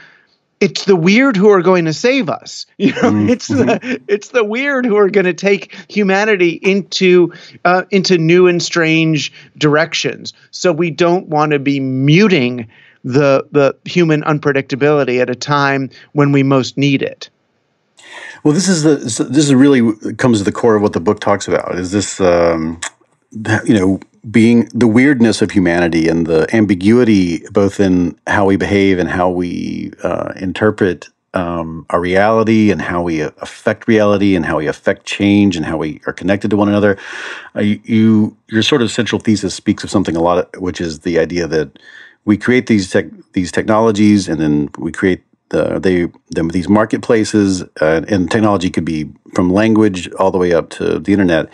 [0.61, 2.66] it's the weird who are going to save us.
[2.79, 3.29] You know, mm-hmm.
[3.31, 7.33] it's the it's the weird who are going to take humanity into
[7.64, 10.35] uh, into new and strange directions.
[10.50, 12.68] So we don't want to be muting
[13.02, 17.31] the the human unpredictability at a time when we most need it.
[18.44, 21.20] Well, this is the this is really comes to the core of what the book
[21.20, 21.79] talks about.
[21.79, 22.79] Is this um,
[23.64, 24.00] you know
[24.31, 29.29] being the weirdness of humanity and the ambiguity both in how we behave and how
[29.29, 35.05] we uh, interpret um, our reality and how we affect reality and how we affect
[35.05, 36.97] change and how we are connected to one another.
[37.55, 41.01] Uh, you, your sort of central thesis speaks of something a lot, of, which is
[41.01, 41.79] the idea that
[42.25, 47.62] we create these tech, these technologies and then we create the, they them these marketplaces
[47.81, 51.49] uh, and technology could be from language all the way up to the internet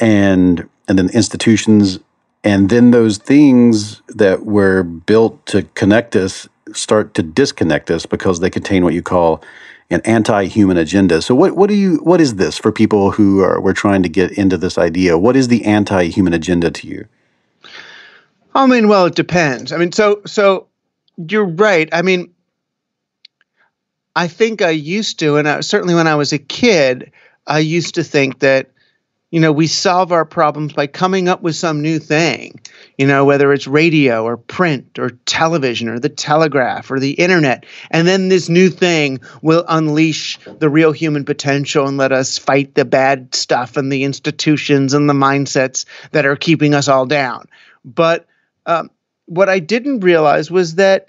[0.00, 1.98] and and then institutions
[2.44, 8.40] and then those things that were built to connect us start to disconnect us because
[8.40, 9.42] they contain what you call
[9.90, 11.22] an anti-human agenda.
[11.22, 14.08] So what what do you what is this for people who are we're trying to
[14.08, 15.18] get into this idea?
[15.18, 17.06] What is the anti-human agenda to you?
[18.54, 19.72] I mean, well, it depends.
[19.72, 20.68] I mean, so so
[21.16, 21.88] you're right.
[21.92, 22.32] I mean,
[24.16, 27.10] I think I used to, and I, certainly when I was a kid,
[27.46, 28.70] I used to think that
[29.34, 32.60] you know, we solve our problems by coming up with some new thing,
[32.96, 37.66] you know, whether it's radio or print or television or the telegraph or the internet.
[37.90, 42.76] And then this new thing will unleash the real human potential and let us fight
[42.76, 47.48] the bad stuff and the institutions and the mindsets that are keeping us all down.
[47.84, 48.28] But
[48.66, 48.88] um,
[49.26, 51.08] what I didn't realize was that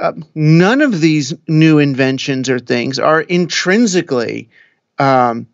[0.00, 4.48] uh, none of these new inventions or things are intrinsically
[5.00, 5.48] um,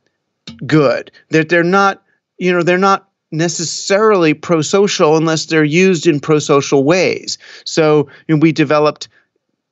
[0.66, 1.12] good.
[1.30, 2.02] That they're, they're not
[2.40, 7.38] you know, they're not necessarily pro-social unless they're used in pro-social ways.
[7.64, 9.08] So you know, we developed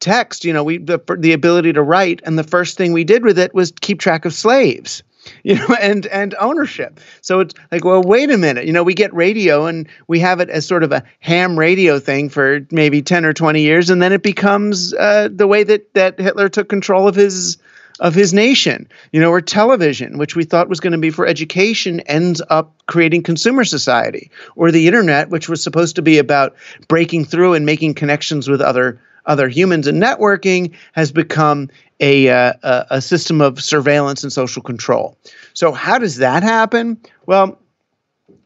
[0.00, 3.24] text, you know, we the the ability to write, and the first thing we did
[3.24, 5.02] with it was keep track of slaves.
[5.42, 7.00] You know, and and ownership.
[7.20, 8.64] So it's like, well, wait a minute.
[8.64, 11.98] You know, we get radio and we have it as sort of a ham radio
[11.98, 15.92] thing for maybe ten or twenty years, and then it becomes uh, the way that
[15.92, 17.58] that Hitler took control of his
[18.00, 18.88] of his nation.
[19.12, 22.74] You know, or television, which we thought was going to be for education, ends up
[22.86, 24.30] creating consumer society.
[24.56, 26.56] Or the internet, which was supposed to be about
[26.88, 31.68] breaking through and making connections with other other humans and networking, has become
[32.00, 35.18] a, uh, a system of surveillance and social control.
[35.52, 36.98] So how does that happen?
[37.26, 37.58] Well,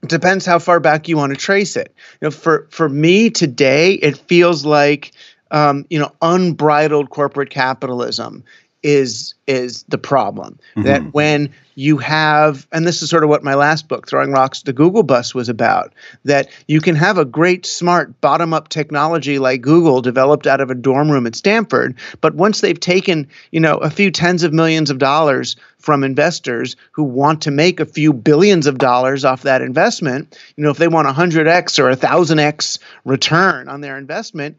[0.02, 1.94] it depends how far back you want to trace it.
[2.20, 5.12] You know, for for me today, it feels like
[5.50, 8.42] um, you know unbridled corporate capitalism
[8.82, 10.82] is is the problem mm-hmm.
[10.82, 14.62] that when you have and this is sort of what my last book throwing rocks
[14.62, 15.92] the google bus was about
[16.24, 20.70] that you can have a great smart bottom up technology like google developed out of
[20.70, 24.52] a dorm room at stanford but once they've taken you know a few tens of
[24.52, 29.42] millions of dollars from investors who want to make a few billions of dollars off
[29.42, 33.96] that investment you know if they want a 100x or a 1000x return on their
[33.96, 34.56] investment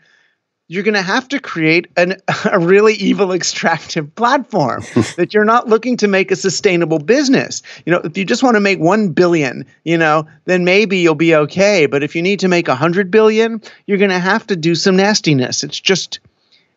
[0.73, 2.15] you're going to have to create an,
[2.51, 4.81] a really evil extractive platform
[5.17, 7.61] that you're not looking to make a sustainable business.
[7.85, 11.13] You know, if you just want to make 1 billion, you know, then maybe you'll
[11.13, 14.55] be okay, but if you need to make 100 billion, you're going to have to
[14.55, 15.63] do some nastiness.
[15.63, 16.19] It's just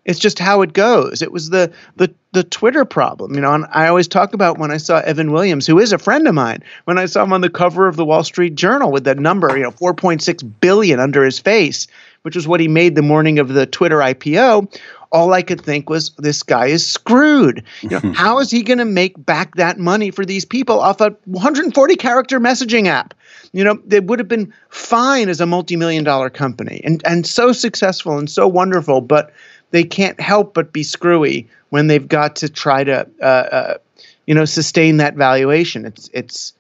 [0.07, 1.21] it's just how it goes.
[1.21, 3.53] It was the the the Twitter problem, you know.
[3.53, 6.35] And I always talk about when I saw Evan Williams, who is a friend of
[6.35, 9.19] mine, when I saw him on the cover of the Wall Street Journal with that
[9.19, 11.89] number, you know, 4.6 billion under his face,
[12.23, 14.73] which was what he made the morning of the Twitter IPO,
[15.11, 17.65] all I could think was this guy is screwed.
[17.83, 21.01] You know, how is he going to make back that money for these people off
[21.01, 23.15] a 140 character messaging app?
[23.53, 27.53] You know, they would have been fine as a multi-million dollar company and and so
[27.53, 29.33] successful and so wonderful, but
[29.71, 33.79] they can't help but be screwy when they've got to try to uh, uh,
[34.27, 35.85] you know sustain that valuation.
[35.85, 36.53] It's it's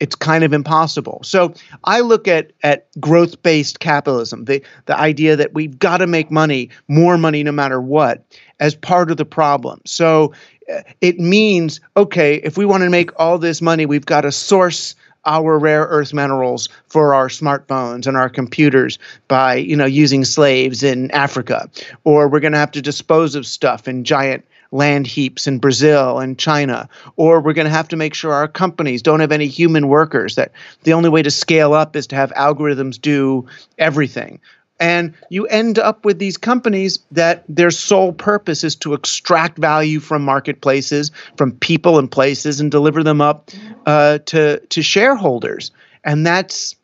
[0.00, 1.20] it's kind of impossible.
[1.24, 6.06] So I look at at growth based capitalism, the the idea that we've got to
[6.06, 8.24] make money, more money no matter what,
[8.60, 9.80] as part of the problem.
[9.86, 10.32] So
[10.72, 14.32] uh, it means okay, if we want to make all this money, we've got to
[14.32, 14.94] source
[15.28, 20.82] our rare earth minerals for our smartphones and our computers by you know using slaves
[20.82, 21.70] in Africa,
[22.04, 26.18] or we're going to have to dispose of stuff in giant land heaps in Brazil
[26.18, 29.46] and China, or we're going to have to make sure our companies don't have any
[29.46, 33.46] human workers, that the only way to scale up is to have algorithms do
[33.78, 34.40] everything.
[34.80, 39.98] And you end up with these companies that their sole purpose is to extract value
[39.98, 43.50] from marketplaces, from people and places, and deliver them up
[43.86, 45.72] uh, to to shareholders.
[46.04, 46.76] And that's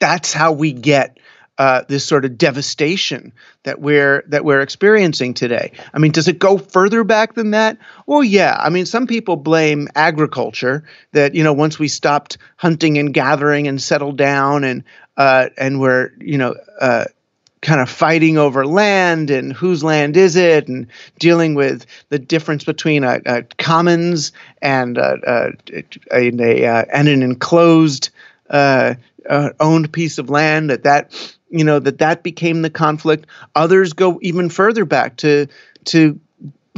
[0.00, 1.18] that's how we get
[1.58, 3.32] uh, this sort of devastation
[3.64, 5.72] that we're that we're experiencing today.
[5.92, 7.78] I mean, does it go further back than that?
[8.06, 8.56] Well, yeah.
[8.58, 13.66] I mean, some people blame agriculture that you know once we stopped hunting and gathering
[13.66, 14.84] and settled down and
[15.16, 16.54] uh, and we're you know.
[16.80, 17.04] Uh,
[17.60, 20.86] kind of fighting over land and whose land is it and
[21.18, 24.30] dealing with the difference between a, a commons
[24.62, 25.76] and a, a,
[26.12, 28.10] a, a and an enclosed
[28.48, 28.94] uh,
[29.28, 33.26] uh, owned piece of land that that you know that that became the conflict.
[33.54, 35.46] Others go even further back to
[35.86, 36.20] to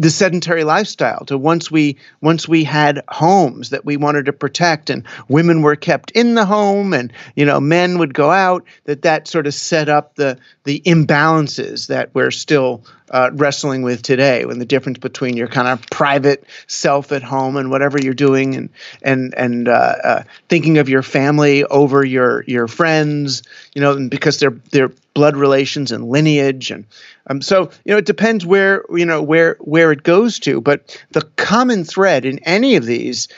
[0.00, 4.88] the sedentary lifestyle to once we once we had homes that we wanted to protect
[4.88, 9.02] and women were kept in the home and you know men would go out that
[9.02, 14.44] that sort of set up the the imbalances that we're still uh, wrestling with today
[14.44, 18.54] when the difference between your kind of private self at home and whatever you're doing
[18.54, 18.68] and
[19.02, 23.42] and and uh, uh, thinking of your family over your your friends
[23.74, 26.84] you know because they're they're blood relations and lineage and
[27.26, 31.04] um, so you know it depends where you know where where it goes to but
[31.10, 33.28] the common thread in any of these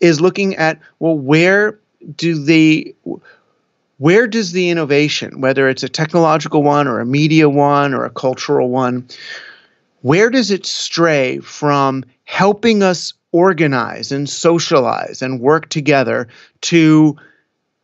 [0.00, 1.78] is looking at well where
[2.16, 2.94] do the
[3.98, 8.10] where does the innovation, whether it's a technological one or a media one or a
[8.10, 9.06] cultural one,
[10.02, 16.28] where does it stray from helping us organize and socialize and work together
[16.62, 17.16] to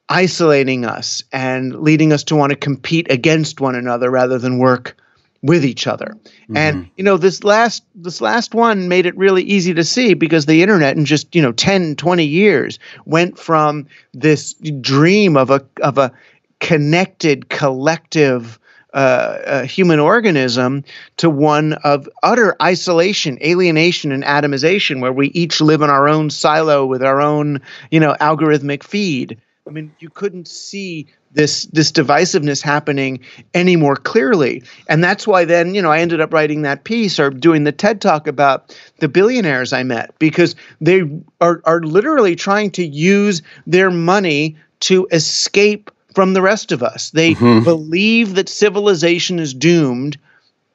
[0.09, 4.97] isolating us and leading us to want to compete against one another rather than work
[5.45, 6.17] with each other.
[6.25, 6.57] Mm-hmm.
[6.57, 10.47] And you know this last this last one made it really easy to see because
[10.47, 15.63] the internet in just you know 10 20 years went from this dream of a
[15.83, 16.13] of a
[16.61, 18.59] connected collective
[18.95, 20.83] uh, human organism
[21.19, 26.31] to one of utter isolation, alienation, and atomization, where we each live in our own
[26.31, 29.37] silo with our own, you know, algorithmic feed.
[29.67, 33.21] I mean, you couldn't see this this divisiveness happening
[33.55, 37.19] any more clearly, and that's why then you know I ended up writing that piece
[37.19, 41.03] or doing the TED talk about the billionaires I met because they
[41.41, 47.11] are are literally trying to use their money to escape from the rest of us.
[47.11, 47.65] They mm-hmm.
[47.65, 50.19] believe that civilization is doomed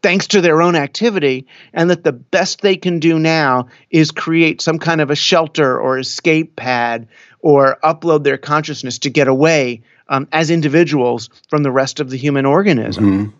[0.01, 4.61] thanks to their own activity, and that the best they can do now is create
[4.61, 7.07] some kind of a shelter or escape pad
[7.41, 12.17] or upload their consciousness to get away um, as individuals from the rest of the
[12.17, 13.05] human organism.
[13.05, 13.37] Mm-hmm.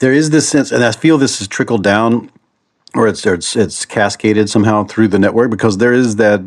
[0.00, 2.30] There is this sense, and I feel this has trickled down
[2.94, 6.40] or it's, it's it's cascaded somehow through the network because there is that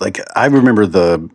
[0.00, 1.28] like I remember the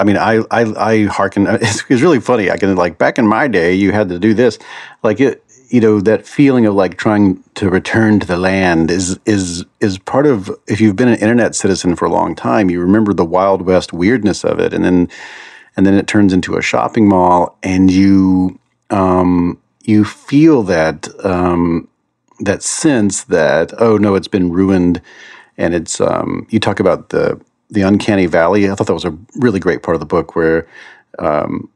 [0.00, 1.46] I mean, I I I hearken.
[1.46, 2.50] It's, it's really funny.
[2.50, 4.58] I can like back in my day, you had to do this,
[5.02, 5.44] like it.
[5.70, 9.98] You know that feeling of like trying to return to the land is is is
[9.98, 10.50] part of.
[10.66, 13.92] If you've been an internet citizen for a long time, you remember the wild west
[13.92, 15.08] weirdness of it, and then
[15.76, 18.58] and then it turns into a shopping mall, and you
[18.90, 21.88] um, you feel that um,
[22.40, 25.00] that sense that oh no, it's been ruined,
[25.56, 27.40] and it's um, you talk about the
[27.70, 28.68] the uncanny valley.
[28.68, 30.66] I thought that was a really great part of the book where
[31.20, 31.70] um,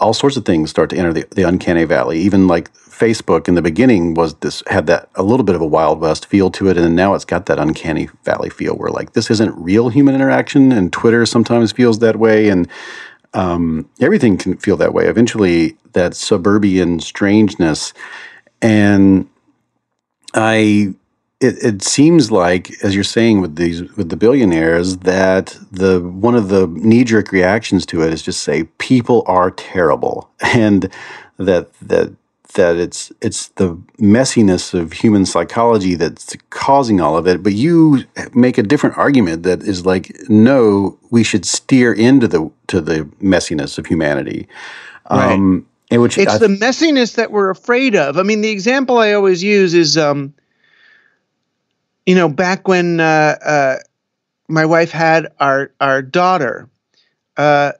[0.00, 2.18] all sorts of things start to enter the, the uncanny valley.
[2.18, 5.66] Even like Facebook in the beginning was this had that a little bit of a
[5.66, 9.12] wild west feel to it, and now it's got that uncanny valley feel where like
[9.12, 12.68] this isn't real human interaction, and Twitter sometimes feels that way, and
[13.34, 15.06] um, everything can feel that way.
[15.06, 17.92] Eventually, that suburban strangeness,
[18.62, 19.28] and
[20.34, 20.94] I
[21.40, 26.34] it, it seems like, as you're saying with these with the billionaires, that the one
[26.34, 30.90] of the knee jerk reactions to it is just say people are terrible, and
[31.36, 32.12] that that
[32.54, 37.42] that it's it's the messiness of human psychology that's causing all of it.
[37.42, 42.50] But you make a different argument that is like, no, we should steer into the
[42.66, 44.48] to the messiness of humanity.
[45.08, 45.34] Right.
[45.34, 48.18] Um, which it's I, the messiness that we're afraid of.
[48.18, 49.96] I mean, the example I always use is.
[49.96, 50.34] Um,
[52.08, 53.76] you know, back when uh, uh,
[54.48, 56.70] my wife had our our daughter,
[57.36, 57.72] uh,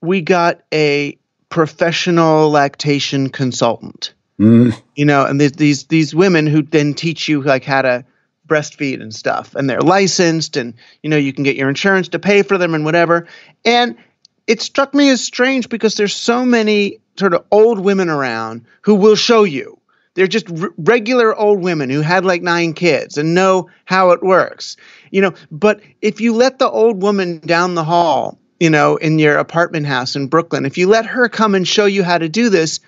[0.00, 1.18] we got a
[1.50, 4.14] professional lactation consultant.
[4.40, 4.74] Mm.
[4.96, 8.06] You know, and there's these these women who then teach you like how to
[8.46, 12.18] breastfeed and stuff, and they're licensed, and you know you can get your insurance to
[12.18, 13.28] pay for them and whatever.
[13.66, 13.98] And
[14.46, 18.94] it struck me as strange because there's so many sort of old women around who
[18.94, 19.77] will show you
[20.18, 24.20] they're just r- regular old women who had like nine kids and know how it
[24.20, 24.76] works.
[25.12, 29.20] You know, but if you let the old woman down the hall, you know, in
[29.20, 32.28] your apartment house in Brooklyn, if you let her come and show you how to
[32.28, 32.80] do this,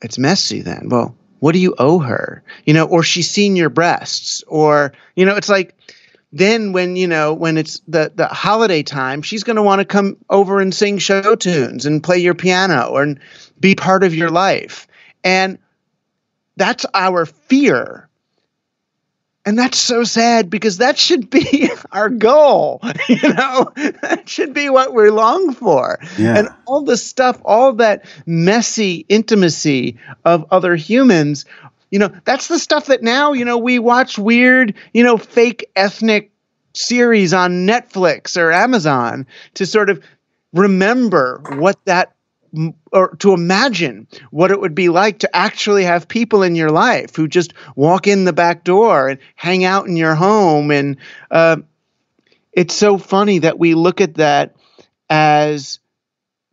[0.00, 0.88] it's messy then.
[0.88, 2.42] Well, what do you owe her?
[2.64, 5.74] You know, or she's seen your breasts, or, you know, it's like,
[6.32, 9.84] then when you know when it's the the holiday time she's going to want to
[9.86, 13.14] come over and sing show tunes and play your piano or
[13.58, 14.86] be part of your life
[15.24, 15.58] and
[16.58, 18.08] that's our fear.
[19.46, 22.82] And that's so sad because that should be our goal.
[23.08, 25.98] You know, that should be what we long for.
[26.18, 26.36] Yeah.
[26.36, 29.96] And all the stuff, all that messy intimacy
[30.26, 31.46] of other humans,
[31.90, 35.70] you know, that's the stuff that now, you know, we watch weird, you know, fake
[35.74, 36.32] ethnic
[36.74, 40.02] series on Netflix or Amazon to sort of
[40.52, 42.14] remember what that
[42.92, 47.14] or to imagine what it would be like to actually have people in your life
[47.14, 50.70] who just walk in the back door and hang out in your home.
[50.70, 50.96] And
[51.30, 51.58] uh,
[52.52, 54.56] it's so funny that we look at that
[55.10, 55.78] as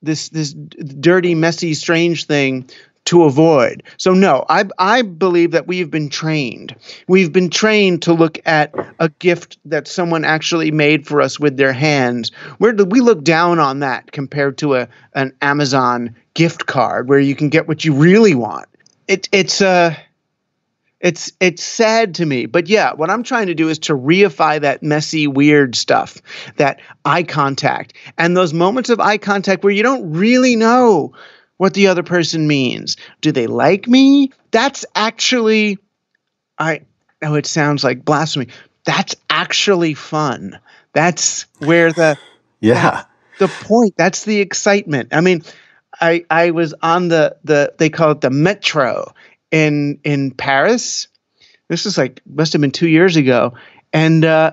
[0.02, 2.70] this this dirty messy strange thing
[3.06, 3.84] to avoid.
[3.98, 6.76] So no, I I believe that we've been trained.
[7.08, 11.58] We've been trained to look at a gift that someone actually made for us with
[11.58, 12.32] their hands.
[12.58, 17.20] Where do we look down on that compared to a an Amazon gift card where
[17.20, 18.68] you can get what you really want?
[19.08, 19.96] It it's uh
[21.02, 24.60] it's it's sad to me but yeah what i'm trying to do is to reify
[24.60, 26.18] that messy weird stuff
[26.56, 31.14] that eye contact and those moments of eye contact where you don't really know
[31.58, 32.98] what the other person means.
[33.22, 34.32] Do they like me?
[34.52, 35.78] That's actually
[36.58, 36.82] I
[37.22, 38.48] know it sounds like blasphemy.
[38.86, 40.60] That's actually fun.
[40.94, 42.18] That's where the
[42.62, 43.04] Yeah.
[43.38, 43.96] the point.
[43.98, 45.10] That's the excitement.
[45.14, 45.44] I mean,
[46.00, 49.14] I I was on the the they call it the metro
[49.52, 51.08] in in Paris.
[51.68, 53.54] This is like must have been two years ago,
[53.92, 54.52] and uh,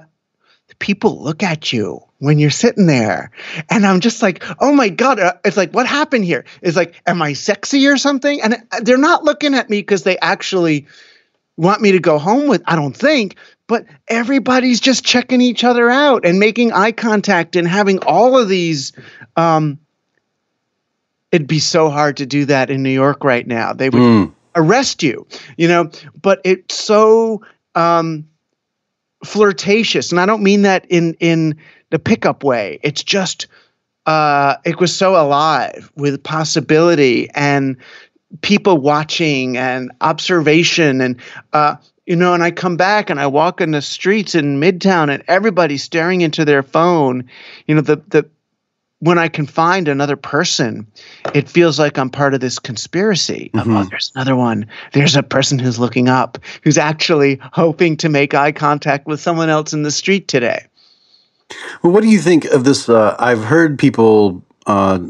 [0.78, 3.32] people look at you when you're sitting there,
[3.68, 5.18] and I'm just like, oh my god!
[5.18, 6.44] uh, It's like, what happened here?
[6.62, 8.40] It's like, am I sexy or something?
[8.40, 10.86] And uh, they're not looking at me because they actually
[11.56, 12.62] want me to go home with.
[12.66, 13.36] I don't think.
[13.66, 18.48] But everybody's just checking each other out and making eye contact and having all of
[18.48, 18.92] these
[19.36, 19.78] um,
[21.32, 23.72] it'd be so hard to do that in New York right now.
[23.72, 24.32] They would Mm.
[24.54, 27.42] arrest you, you know, but it's so
[27.74, 28.28] um,
[29.24, 30.12] flirtatious.
[30.12, 31.56] And I don't mean that in, in
[31.92, 32.80] the pickup way.
[32.82, 33.46] It's just,
[34.06, 37.76] uh, it was so alive with possibility and
[38.40, 41.20] people watching and observation and,
[41.52, 41.76] uh,
[42.06, 45.22] you know, and I come back and I walk in the streets in Midtown and
[45.28, 47.28] everybody's staring into their phone.
[47.66, 48.28] You know, the, the,
[49.00, 50.86] when I can find another person,
[51.34, 53.50] it feels like I'm part of this conspiracy.
[53.52, 54.66] Of, oh, there's another one.
[54.94, 59.50] There's a person who's looking up, who's actually hoping to make eye contact with someone
[59.50, 60.66] else in the street today.
[61.82, 62.88] Well, what do you think of this?
[62.88, 65.00] Uh, I've heard people uh,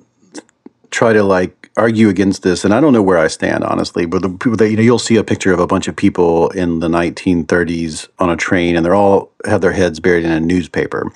[0.90, 4.07] try to like argue against this, and I don't know where I stand honestly.
[4.07, 6.51] But the people that you know, you'll see a picture of a bunch of people
[6.51, 10.40] in the 1930s on a train, and they're all have their heads buried in a
[10.40, 11.11] newspaper,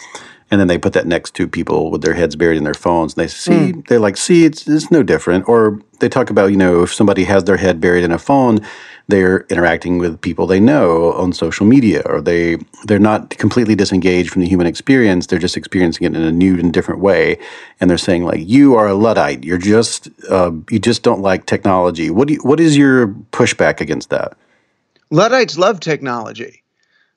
[0.50, 3.14] and then they put that next to people with their heads buried in their phones.
[3.14, 5.48] And they see, they're like, see, it's it's no different.
[5.48, 8.60] Or they talk about you know if somebody has their head buried in a phone,
[9.08, 14.30] they're interacting with people they know on social media, or they they're not completely disengaged
[14.30, 15.26] from the human experience.
[15.26, 17.38] They're just experiencing it in a new and different way,
[17.80, 19.44] and they're saying like, you are a luddite.
[19.44, 22.10] You're just uh, you just don't like technology.
[22.10, 24.36] What do you, what is your pushback against that?
[25.10, 26.62] Luddites love technology.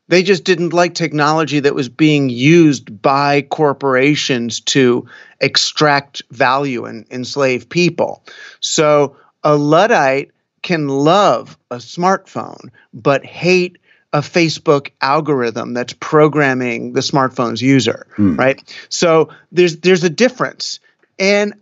[0.10, 5.08] They just didn't like technology that was being used by corporations to
[5.40, 8.24] extract value and enslave people.
[8.60, 10.32] So a Luddite
[10.62, 13.78] can love a smartphone, but hate
[14.12, 18.76] a Facebook algorithm that's programming the smartphone's user, right?
[18.90, 20.80] So there's there's a difference.
[21.20, 21.54] And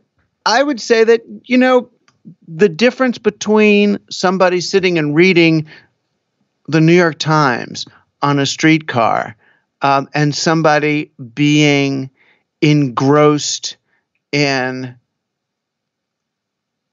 [0.45, 1.89] I would say that, you know,
[2.48, 5.68] the difference between somebody sitting and reading
[6.68, 7.86] the New York Times
[8.22, 9.36] on a streetcar
[9.82, 12.10] um, and somebody being
[12.62, 13.78] engrossed
[14.32, 14.98] in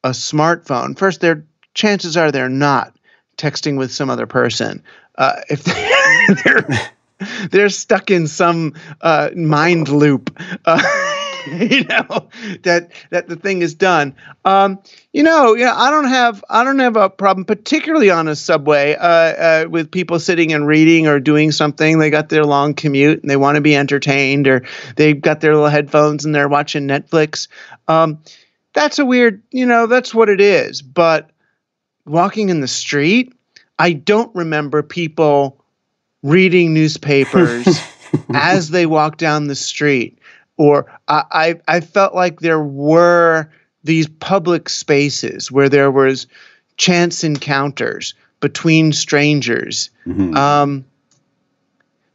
[0.03, 0.97] a smartphone.
[0.99, 2.97] First, their chances are they're not
[3.37, 4.83] texting with some other person.
[5.16, 5.64] Uh, if
[6.45, 6.66] they're
[7.51, 10.39] they're stuck in some uh, mind loop.
[10.64, 10.83] Uh,
[11.47, 12.29] you know
[12.62, 14.14] that that the thing is done.
[14.45, 14.81] Um,
[15.12, 18.95] you know, yeah, I don't have I don't have a problem, particularly on a subway,
[18.95, 21.99] uh, uh, with people sitting and reading or doing something.
[21.99, 24.64] They got their long commute and they want to be entertained, or
[24.97, 27.49] they've got their little headphones and they're watching Netflix.
[27.89, 28.20] Um,
[28.72, 30.83] that's a weird, you know, that's what it is.
[30.83, 31.31] But
[32.07, 33.33] walking in the street,
[33.79, 35.65] I don't remember people
[36.23, 37.67] reading newspapers
[38.35, 40.19] as they walk down the street
[40.57, 43.51] or I, I I felt like there were
[43.83, 46.27] these public spaces where there was
[46.77, 49.91] chance encounters between strangers.
[50.37, 50.85] Um,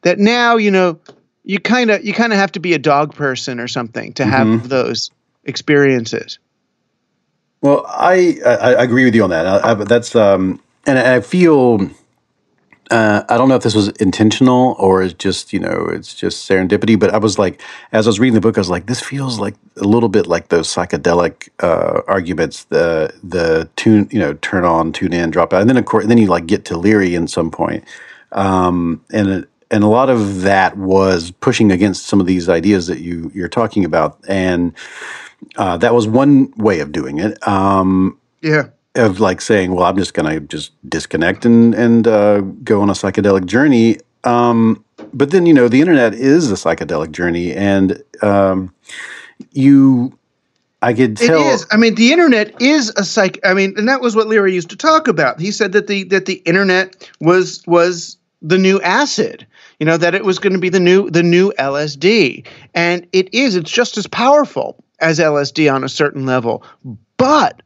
[0.02, 1.00] that now you know
[1.44, 4.26] you kind of you kind of have to be a dog person or something to
[4.26, 5.12] have those
[5.44, 6.40] experiences.
[7.62, 9.45] Well, I, I I agree with you on that.
[9.45, 11.89] I, I, that's um, and I feel
[12.91, 16.49] uh, I don't know if this was intentional or it's just you know it's just
[16.49, 16.97] serendipity.
[16.99, 19.39] But I was like, as I was reading the book, I was like, this feels
[19.39, 22.64] like a little bit like those psychedelic uh, arguments.
[22.66, 26.05] The the tune you know turn on, tune in, drop out, and then of course
[26.07, 27.84] then you like get to Leary in some point,
[28.32, 32.88] um, and it, and a lot of that was pushing against some of these ideas
[32.88, 34.74] that you you're talking about, and
[35.58, 37.46] uh, that was one way of doing it.
[37.48, 38.68] Um, Yeah.
[38.96, 42.94] of like saying, "Well, I'm just gonna just disconnect and and uh, go on a
[42.94, 44.84] psychedelic journey." Um,
[45.14, 48.74] but then you know, the internet is a psychedelic journey, and um,
[49.52, 50.18] you,
[50.82, 51.50] I could tell.
[51.54, 51.66] is.
[51.72, 53.40] I mean, the internet is a psych.
[53.44, 55.40] I mean, and that was what Leary used to talk about.
[55.40, 59.46] He said that the that the internet was was the new acid.
[59.80, 63.34] You know that it was going to be the new the new LSD, and it
[63.34, 63.56] is.
[63.56, 66.64] It's just as powerful as LSD on a certain level,
[67.16, 67.62] but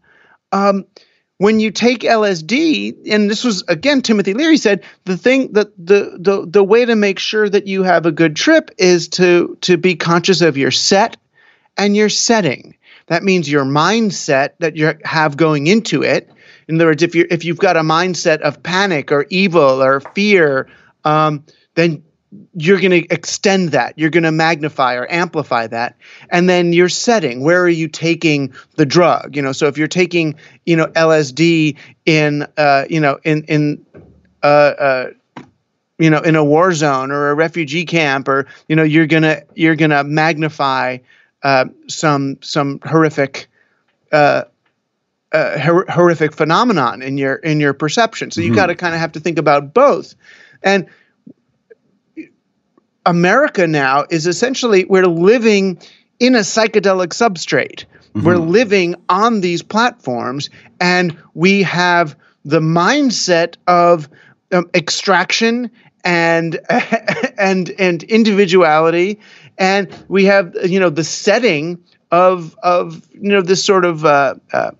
[0.51, 0.85] um,
[1.37, 6.17] when you take LSD, and this was again Timothy Leary said the thing that the
[6.19, 9.77] the the way to make sure that you have a good trip is to to
[9.77, 11.17] be conscious of your set
[11.77, 12.77] and your setting.
[13.07, 16.29] That means your mindset that you have going into it.
[16.67, 19.99] In other words, if you if you've got a mindset of panic or evil or
[19.99, 20.69] fear,
[21.03, 21.43] um,
[21.75, 22.03] then
[22.55, 25.95] you're going to extend that you're going to magnify or amplify that
[26.29, 29.87] and then your setting where are you taking the drug you know so if you're
[29.87, 33.85] taking you know lsd in uh, you know in in
[34.43, 35.09] uh, uh,
[35.99, 39.41] you know in a war zone or a refugee camp or you know you're gonna
[39.55, 40.97] you're gonna magnify
[41.43, 43.47] uh, some some horrific
[44.11, 44.43] uh,
[45.31, 48.31] uh, hor- horrific phenomenon in your in your perception.
[48.31, 48.55] So you Mhm.
[48.55, 50.15] got to kind of have to think about both.
[50.63, 50.87] And
[53.05, 55.79] America now is essentially we're living
[56.19, 57.85] in a psychedelic substrate.
[58.15, 64.07] We're living on these platforms, and we have the mindset of
[64.51, 65.71] um, extraction
[66.03, 66.59] and
[67.39, 69.19] and and individuality,
[69.57, 74.35] and we have you know the setting of of you know this sort of uh,
[74.53, 74.71] uh,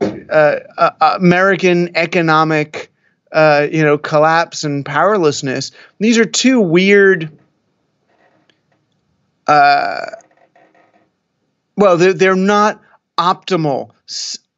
[0.00, 2.91] uh, uh, American economic
[3.32, 5.72] uh, you know collapse and powerlessness.
[5.98, 7.36] These are two weird.
[9.46, 10.06] Uh,
[11.76, 12.80] well, they're they're not
[13.18, 13.90] optimal.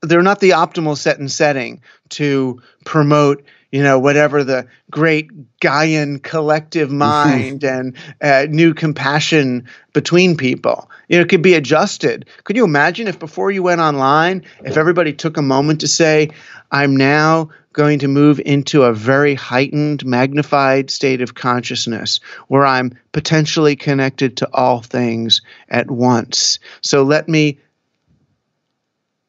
[0.03, 3.45] They're not the optimal set and setting to promote,
[3.75, 10.89] you know, whatever the great Gaian collective mind and uh, new compassion between people.
[11.09, 12.31] You know, it could be adjusted.
[12.45, 16.31] Could you imagine if before you went online, if everybody took a moment to say,
[16.71, 22.97] "I'm now going to move into a very heightened, magnified state of consciousness where I'm
[23.11, 26.61] potentially connected to all things at once.
[26.81, 27.59] So let me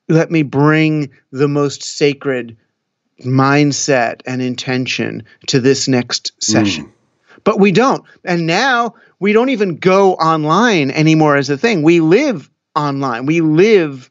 [0.08, 2.56] let me bring the most sacred
[3.22, 6.92] mindset and intention to this next session.
[7.44, 8.04] But we don't.
[8.24, 11.84] And now we don't even go online anymore as a thing.
[11.84, 13.26] We live online.
[13.26, 14.10] We live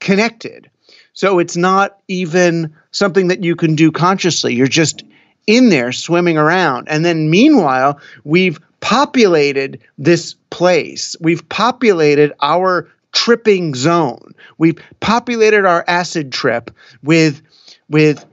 [0.00, 0.70] connected.
[1.12, 4.54] So it's not even something that you can do consciously.
[4.54, 5.02] You're just
[5.46, 6.88] in there swimming around.
[6.88, 11.16] And then meanwhile, we've populated this place.
[11.20, 14.34] We've populated our tripping zone.
[14.58, 16.70] We've populated our acid trip
[17.02, 17.40] with
[17.88, 18.24] with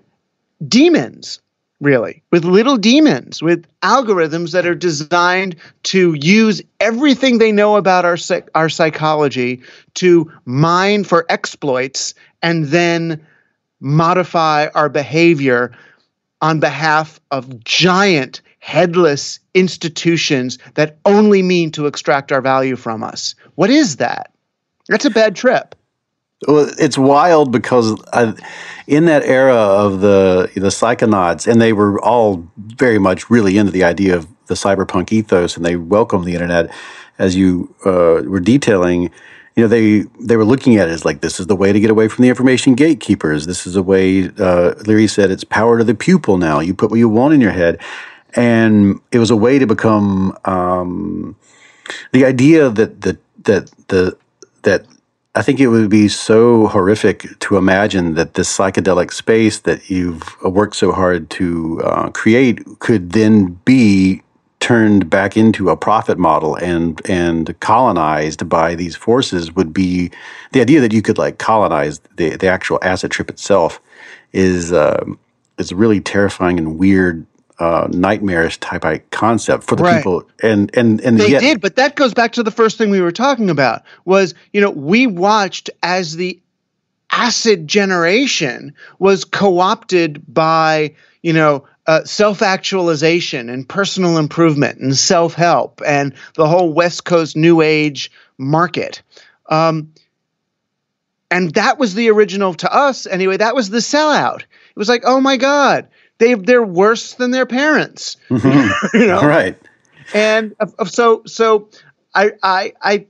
[0.68, 1.40] demons
[1.80, 8.06] really with little demons with algorithms that are designed to use everything they know about
[8.06, 8.18] our
[8.56, 9.62] our psychology
[9.94, 13.26] to mine for exploits and then
[13.82, 15.72] modify our behavior
[16.42, 23.36] on behalf of giant headless institutions that only mean to extract our value from us.
[23.56, 24.34] What is that?
[24.88, 25.76] That's a bad trip
[26.48, 28.34] it's wild because I,
[28.88, 33.72] in that era of the the psychonauts, and they were all very much really into
[33.72, 36.74] the idea of the cyberpunk ethos, and they welcomed the internet,
[37.18, 39.12] as you uh, were detailing.
[39.56, 41.80] You know, they they were looking at it as like this is the way to
[41.80, 43.46] get away from the information gatekeepers.
[43.46, 44.30] This is a way.
[44.38, 46.38] Uh, Leary said it's power to the pupil.
[46.38, 47.80] Now you put what you want in your head,
[48.36, 51.36] and it was a way to become um,
[52.12, 54.18] the idea that that that the
[54.64, 54.86] that
[55.36, 60.22] I think it would be so horrific to imagine that this psychedelic space that you've
[60.44, 64.22] worked so hard to uh, create could then be
[64.60, 70.10] turned back into a profit model and and colonized by these forces would be
[70.54, 73.82] the idea that you could like colonize the the actual acid trip itself
[74.32, 75.20] is um
[75.58, 77.26] is really terrifying and weird
[77.64, 79.98] uh, nightmarish type of concept for the Right.
[79.98, 80.28] people.
[80.42, 83.00] And and and they yet, did but that goes back to the first thing we
[83.00, 86.42] were talking about was you know we watched as the
[87.10, 96.14] acid generation was co-opted by you know uh, self-actualization and personal improvement and self-help and
[96.36, 99.02] the whole west coast new age market.
[99.50, 99.94] Um,
[101.32, 103.38] and that was the original to us anyway.
[103.38, 104.42] That was the sellout.
[104.42, 105.88] It was like oh my god
[106.20, 108.94] they they're worse than their parents Mhm.
[108.94, 109.58] you know right
[110.14, 111.70] and of- of- so so
[112.16, 113.06] I I I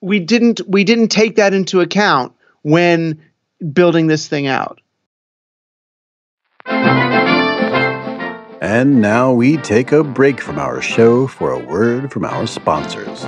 [0.00, 2.32] we didn't we didn't take that into account
[2.62, 3.20] when
[3.72, 4.80] building this thing out.
[8.60, 13.24] And now we take a break from our show for a word from our sponsors.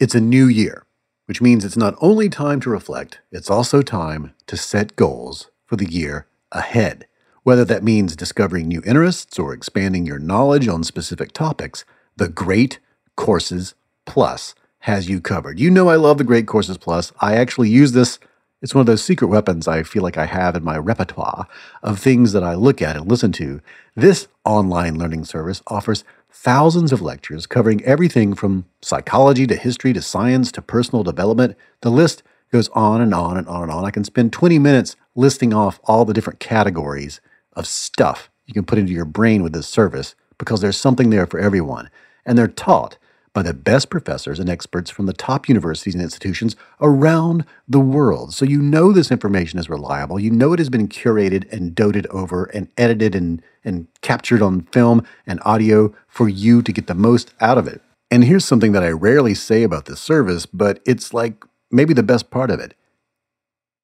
[0.00, 0.83] It's a new year,
[1.26, 5.76] which means it's not only time to reflect, it's also time to set goals for
[5.76, 7.06] the year ahead.
[7.42, 11.84] Whether that means discovering new interests or expanding your knowledge on specific topics,
[12.16, 12.78] the Great
[13.16, 13.74] Courses
[14.06, 15.58] Plus has you covered.
[15.58, 17.12] You know I love the Great Courses Plus.
[17.20, 18.18] I actually use this
[18.64, 21.46] it's one of those secret weapons I feel like I have in my repertoire
[21.82, 23.60] of things that I look at and listen to.
[23.94, 26.02] This online learning service offers
[26.34, 31.56] thousands of lectures covering everything from psychology to history to science to personal development.
[31.80, 33.84] The list goes on and on and on and on.
[33.84, 37.20] I can spend 20 minutes listing off all the different categories
[37.54, 41.26] of stuff you can put into your brain with this service because there's something there
[41.26, 41.88] for everyone.
[42.26, 42.98] And they're taught
[43.34, 48.32] by the best professors and experts from the top universities and institutions around the world.
[48.32, 50.20] So you know this information is reliable.
[50.20, 54.62] You know it has been curated and doted over and edited and, and captured on
[54.72, 57.82] film and audio for you to get the most out of it.
[58.10, 62.04] And here's something that I rarely say about this service, but it's like maybe the
[62.04, 62.74] best part of it.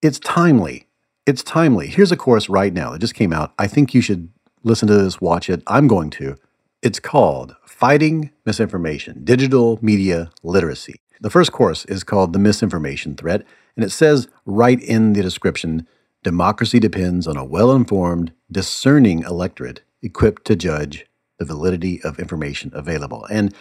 [0.01, 0.87] It's timely.
[1.27, 1.89] It's timely.
[1.89, 3.53] Here's a course right now that just came out.
[3.59, 4.29] I think you should
[4.63, 5.63] listen to this, watch it.
[5.67, 6.37] I'm going to.
[6.83, 10.95] It's called Fighting Misinformation Digital Media Literacy.
[11.21, 13.45] The first course is called The Misinformation Threat,
[13.77, 15.87] and it says right in the description
[16.23, 21.05] democracy depends on a well informed, discerning electorate equipped to judge
[21.39, 23.27] the validity of information available.
[23.27, 23.55] And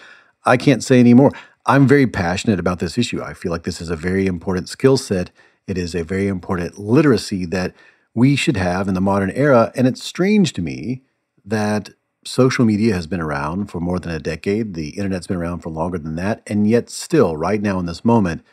[0.45, 1.33] I can't say any more.
[1.65, 3.21] I'm very passionate about this issue.
[3.21, 5.29] I feel like this is a very important skill set.
[5.67, 7.75] It is a very important literacy that
[8.13, 9.73] we should have in the modern era.
[9.75, 11.03] And it's strange to me
[11.43, 11.89] that
[12.29, 14.75] social media has been around for more than a decade.
[14.75, 16.43] The internet's been around for longer than that.
[16.47, 18.43] And yet, still, right now in this moment,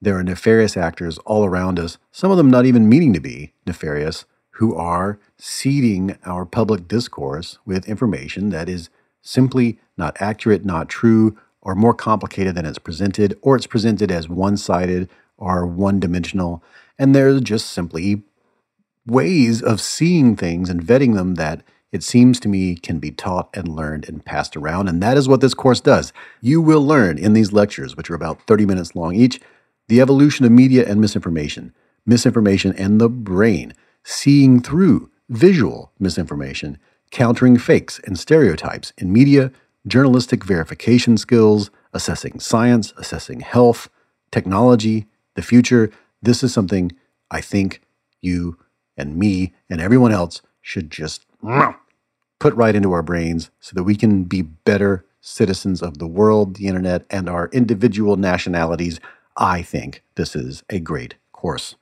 [0.00, 3.52] there are nefarious actors all around us, some of them not even meaning to be
[3.66, 4.24] nefarious,
[4.56, 8.90] who are seeding our public discourse with information that is
[9.22, 14.28] simply not accurate, not true, or more complicated than it's presented, or it's presented as
[14.28, 16.62] one sided or one dimensional.
[16.98, 18.22] And there's just simply
[19.06, 21.62] ways of seeing things and vetting them that
[21.92, 24.88] it seems to me can be taught and learned and passed around.
[24.88, 26.12] And that is what this course does.
[26.40, 29.40] You will learn in these lectures, which are about 30 minutes long each,
[29.88, 31.74] the evolution of media and misinformation,
[32.06, 36.78] misinformation and the brain, seeing through visual misinformation,
[37.10, 39.52] countering fakes and stereotypes in media,
[39.86, 43.90] journalistic verification skills, assessing science, assessing health,
[44.30, 45.90] technology, the future.
[46.22, 46.92] This is something
[47.30, 47.82] I think
[48.22, 48.56] you
[48.96, 51.26] and me and everyone else should just
[52.42, 56.56] put right into our brains so that we can be better citizens of the world,
[56.56, 58.98] the internet, and our individual nationalities.
[59.36, 61.76] I think this is a great course.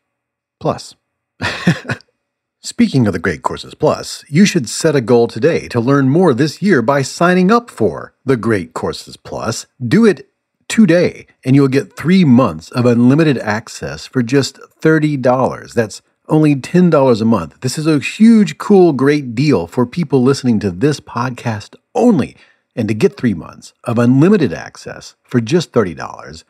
[0.61, 0.96] Plus,
[2.61, 6.34] speaking of the Great Courses Plus, you should set a goal today to learn more
[6.34, 9.64] this year by signing up for the Great Courses Plus.
[9.82, 10.28] Do it
[10.68, 15.72] today, and you'll get three months of unlimited access for just $30.
[15.72, 17.61] That's only $10 a month.
[17.61, 22.37] This is a huge, cool, great deal for people listening to this podcast only.
[22.76, 26.45] And to get three months of unlimited access for just $30,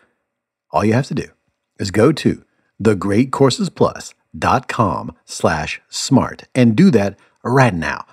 [0.71, 1.29] all you have to do
[1.79, 2.45] is go to
[2.83, 8.05] thegreatcoursesplus.com slash smart and do that right now.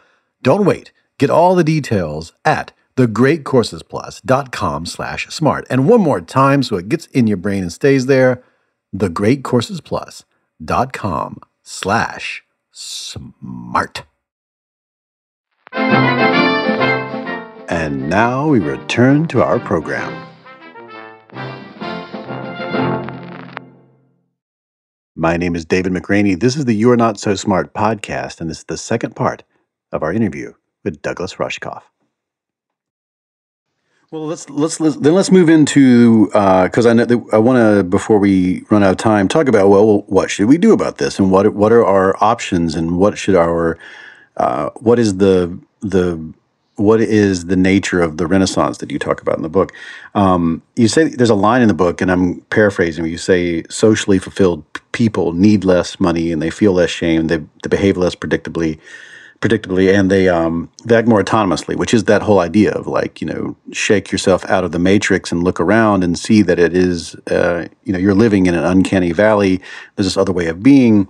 [0.42, 0.94] Don't wait.
[1.20, 5.68] Get all the details at thegreatcoursesplus.com slash smart.
[5.70, 8.42] And one more time so it gets in your brain and stays there,
[8.96, 14.04] thegreatcoursesplus.com slash smart.
[17.70, 20.26] And now we return to our program.
[25.14, 26.40] My name is David McRaney.
[26.40, 29.44] This is the You Are Not So Smart podcast, and this is the second part
[29.92, 30.54] of our interview
[30.86, 31.82] with Douglas Rushkoff.
[34.10, 37.58] Well, let's let's, let's then let's move into because uh, I know that I want
[37.58, 40.98] to before we run out of time talk about well what should we do about
[40.98, 41.20] this?
[41.20, 42.74] And what what are our options?
[42.74, 43.78] And what should our
[44.38, 46.34] uh, what is the the
[46.76, 49.74] what is the nature of the renaissance that you talk about in the book?
[50.16, 54.20] Um, you say there's a line in the book and i'm paraphrasing you say socially
[54.20, 58.80] fulfilled people need less money and they feel less shame they, they behave less predictably
[59.42, 63.22] predictably and they um, they act more autonomously, which is that whole idea of like
[63.22, 66.76] you know shake yourself out of the matrix and look around and see that it
[66.76, 69.62] is uh, you know you're living in an uncanny valley.
[69.96, 71.08] There's this other way of being,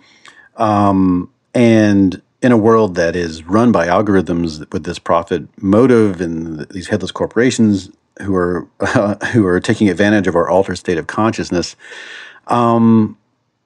[0.57, 6.67] um, and in a world that is run by algorithms with this profit motive and
[6.69, 7.89] these headless corporations
[8.21, 11.75] who are uh, who are taking advantage of our altered state of consciousness.
[12.47, 13.17] Um,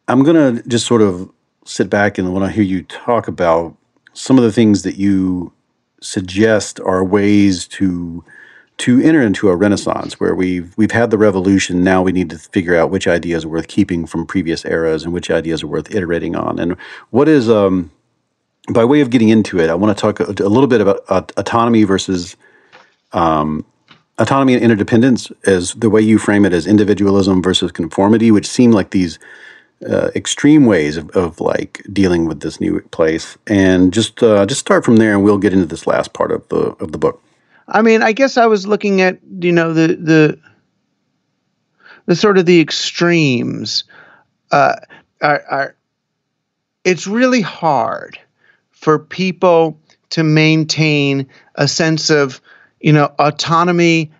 [0.07, 1.31] I'm gonna just sort of
[1.65, 3.75] sit back and want to hear you talk about
[4.13, 5.53] some of the things that you
[6.01, 8.23] suggest are ways to
[8.77, 11.83] to enter into a renaissance where we've we've had the revolution.
[11.83, 15.13] Now we need to figure out which ideas are worth keeping from previous eras and
[15.13, 16.57] which ideas are worth iterating on.
[16.59, 16.75] And
[17.11, 17.91] what is um,
[18.69, 21.01] by way of getting into it i want to talk a, a little bit about
[21.09, 22.35] uh, autonomy versus
[23.13, 23.65] um,
[24.17, 28.71] autonomy and interdependence as the way you frame it as individualism versus conformity which seem
[28.71, 29.17] like these
[29.87, 34.61] uh, extreme ways of, of like dealing with this new place, and just uh, just
[34.61, 37.21] start from there, and we'll get into this last part of the of the book.
[37.67, 40.39] I mean, I guess I was looking at you know the the
[42.05, 43.83] the sort of the extremes.
[44.51, 44.75] Uh,
[45.21, 45.75] are, are
[46.83, 48.19] it's really hard
[48.71, 49.79] for people
[50.09, 52.41] to maintain a sense of,
[52.79, 54.11] you know, autonomy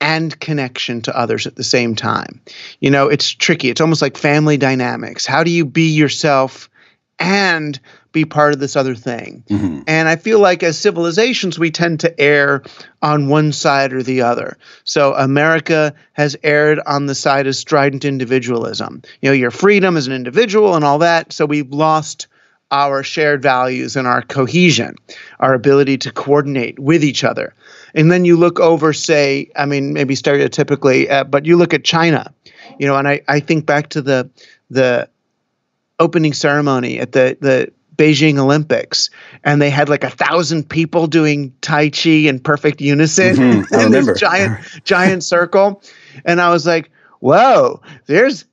[0.00, 2.40] and connection to others at the same time.
[2.80, 3.68] You know, it's tricky.
[3.68, 5.26] It's almost like family dynamics.
[5.26, 6.70] How do you be yourself
[7.18, 7.78] and
[8.12, 9.44] be part of this other thing.
[9.48, 9.82] Mm-hmm.
[9.86, 12.62] And I feel like as civilizations, we tend to err
[13.02, 14.56] on one side or the other.
[14.84, 19.02] So America has erred on the side of strident individualism.
[19.20, 21.32] You know, your freedom as an individual and all that.
[21.32, 22.26] So we've lost
[22.72, 24.96] our shared values and our cohesion,
[25.40, 27.54] our ability to coordinate with each other.
[27.94, 31.84] And then you look over, say, I mean, maybe stereotypically, uh, but you look at
[31.84, 32.32] China,
[32.78, 34.30] you know, and I, I think back to the
[34.70, 35.08] the
[35.98, 39.10] opening ceremony at the the Beijing Olympics,
[39.44, 43.74] and they had like a thousand people doing Tai Chi in perfect unison mm-hmm.
[43.80, 45.82] in this giant giant circle,
[46.24, 48.46] and I was like, "Whoa, there's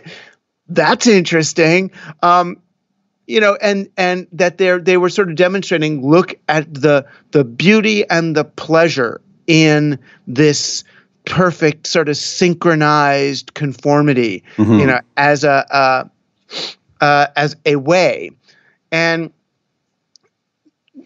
[0.68, 2.58] that's interesting." Um,
[3.26, 7.44] you know, and and that they they were sort of demonstrating look at the the
[7.44, 10.84] beauty and the pleasure in this
[11.24, 14.80] perfect sort of synchronized conformity, mm-hmm.
[14.80, 16.04] you know, as a uh,
[17.00, 18.30] uh, as a way,
[18.90, 19.32] and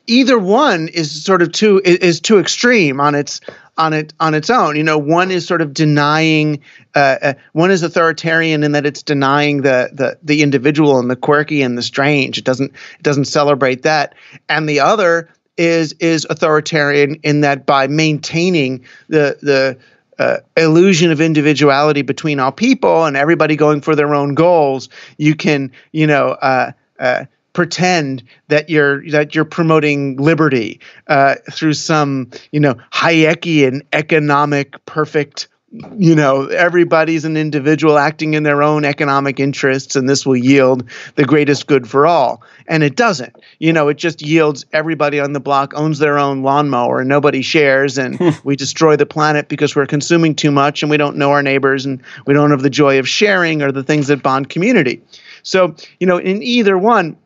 [0.07, 3.41] either one is sort of too is, is too extreme on its
[3.79, 4.77] on it on its own.
[4.77, 6.61] You know, one is sort of denying.
[6.95, 11.17] Uh, uh, one is authoritarian in that it's denying the the the individual and the
[11.17, 12.39] quirky and the strange.
[12.39, 14.15] It doesn't it doesn't celebrate that.
[14.49, 19.79] And the other is is authoritarian in that by maintaining the the
[20.19, 25.35] uh, illusion of individuality between all people and everybody going for their own goals, you
[25.35, 26.31] can you know.
[26.31, 27.27] Uh, uh,
[27.57, 35.49] pretend that you're that you're promoting liberty uh, through some you know Hayekian economic perfect
[35.97, 40.87] you know everybody's an individual acting in their own economic interests and this will yield
[41.15, 42.43] the greatest good for all.
[42.69, 43.35] And it doesn't.
[43.59, 47.41] You know it just yields everybody on the block owns their own lawnmower and nobody
[47.41, 51.31] shares and we destroy the planet because we're consuming too much and we don't know
[51.31, 54.51] our neighbors and we don't have the joy of sharing or the things that bond
[54.51, 55.01] community.
[55.43, 57.17] So you know in either one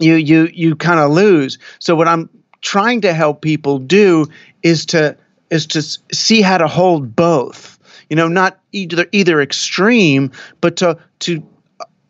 [0.00, 1.58] you you you kind of lose.
[1.78, 2.28] So what I'm
[2.60, 4.26] trying to help people do
[4.62, 5.16] is to
[5.50, 5.82] is to
[6.14, 7.78] see how to hold both.
[8.08, 11.42] You know, not either either extreme, but to to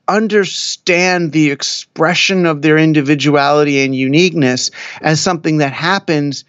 [0.09, 4.71] understand the expression of their individuality and uniqueness
[5.03, 6.45] as something that happens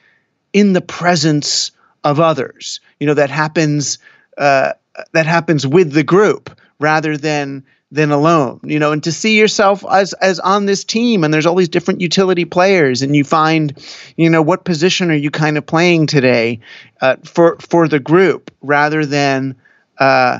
[0.51, 1.71] in the presence
[2.03, 2.79] of others.
[2.99, 3.99] You know, that happens
[4.37, 4.73] uh,
[5.13, 9.83] that happens with the group rather than than alone you know and to see yourself
[9.91, 13.77] as as on this team and there's all these different utility players and you find
[14.15, 16.59] you know what position are you kind of playing today
[17.01, 19.55] uh, for for the group rather than
[19.97, 20.39] uh,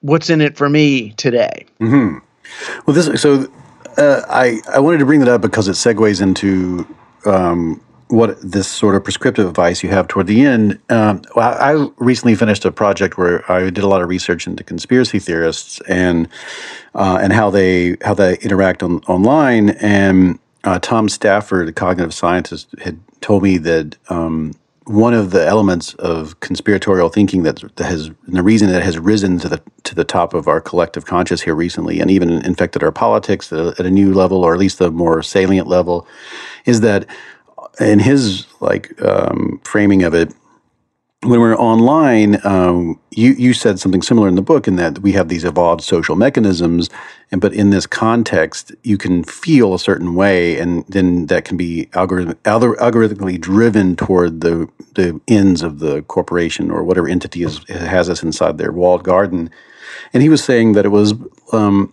[0.00, 2.18] what's in it for me today mm-hmm.
[2.86, 3.46] well this so
[3.98, 6.86] uh, i i wanted to bring that up because it segues into
[7.26, 10.78] um, what this sort of prescriptive advice you have toward the end.
[10.88, 14.62] Um, well, I recently finished a project where I did a lot of research into
[14.62, 16.28] conspiracy theorists and
[16.94, 19.70] uh, and how they how they interact on, online.
[19.70, 24.52] And uh, Tom Stafford, a cognitive scientist, had told me that um,
[24.84, 29.38] one of the elements of conspiratorial thinking that, that has the reason that has risen
[29.40, 32.92] to the to the top of our collective conscious here recently, and even infected our
[32.92, 36.06] politics at a, at a new level, or at least a more salient level,
[36.66, 37.04] is that
[37.80, 40.32] in his like um, framing of it,
[41.22, 45.12] when we're online, um, you you said something similar in the book in that we
[45.12, 46.90] have these evolved social mechanisms,
[47.30, 51.56] and but in this context, you can feel a certain way, and then that can
[51.56, 57.62] be algorithm, algorithmically driven toward the the ends of the corporation or whatever entity is,
[57.68, 59.50] has us inside their walled garden.
[60.12, 61.14] And he was saying that it was
[61.52, 61.92] um,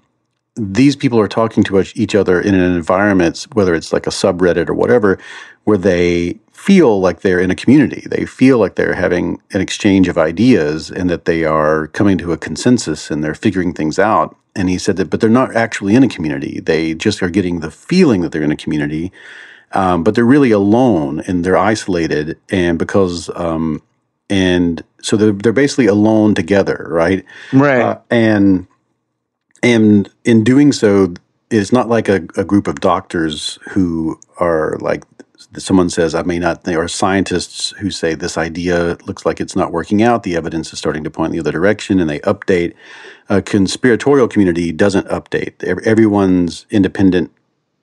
[0.55, 4.69] these people are talking to each other in an environment, whether it's like a subreddit
[4.69, 5.17] or whatever,
[5.63, 8.05] where they feel like they're in a community.
[8.09, 12.31] They feel like they're having an exchange of ideas and that they are coming to
[12.31, 14.37] a consensus and they're figuring things out.
[14.55, 16.59] And he said that, but they're not actually in a community.
[16.59, 19.11] They just are getting the feeling that they're in a community,
[19.71, 22.37] um, but they're really alone and they're isolated.
[22.49, 23.81] And because, um,
[24.29, 27.25] and so they're, they're basically alone together, right?
[27.51, 27.81] Right.
[27.81, 28.67] Uh, and
[29.63, 31.13] and in doing so,
[31.49, 35.03] it's not like a, a group of doctors who are like
[35.57, 39.55] someone says, I may not, there are scientists who say this idea looks like it's
[39.55, 40.23] not working out.
[40.23, 42.73] The evidence is starting to point in the other direction and they update.
[43.29, 45.63] A conspiratorial community doesn't update.
[45.85, 47.31] Everyone's independent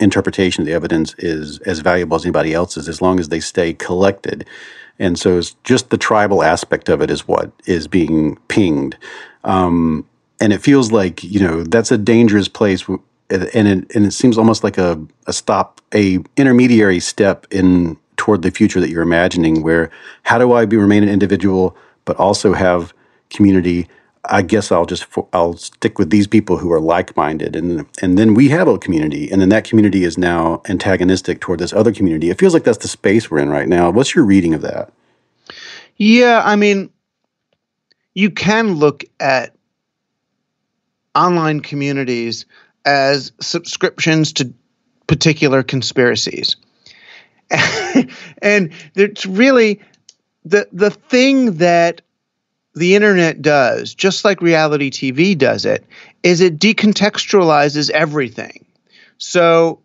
[0.00, 3.74] interpretation of the evidence is as valuable as anybody else's as long as they stay
[3.74, 4.46] collected.
[4.98, 8.96] And so just the tribal aspect of it is what is being pinged.
[9.44, 10.06] Um,
[10.40, 12.88] and it feels like you know that's a dangerous place
[13.30, 18.42] and it, and it seems almost like a, a stop, a intermediary step in toward
[18.42, 19.62] the future that you're imagining.
[19.62, 19.90] Where
[20.24, 22.92] how do I be remain an individual, but also have
[23.30, 23.88] community?
[24.24, 28.34] I guess I'll just I'll stick with these people who are like-minded, and and then
[28.34, 32.30] we have a community, and then that community is now antagonistic toward this other community.
[32.30, 33.90] It feels like that's the space we're in right now.
[33.90, 34.92] What's your reading of that?
[35.96, 36.90] Yeah, I mean,
[38.14, 39.54] you can look at
[41.14, 42.46] online communities
[42.84, 44.52] as subscriptions to
[45.06, 46.56] particular conspiracies.
[48.42, 49.80] and it's really
[50.44, 52.00] the the thing that
[52.74, 55.84] the internet does, just like reality TV does it,
[56.22, 58.64] is it decontextualizes everything.
[59.18, 59.80] So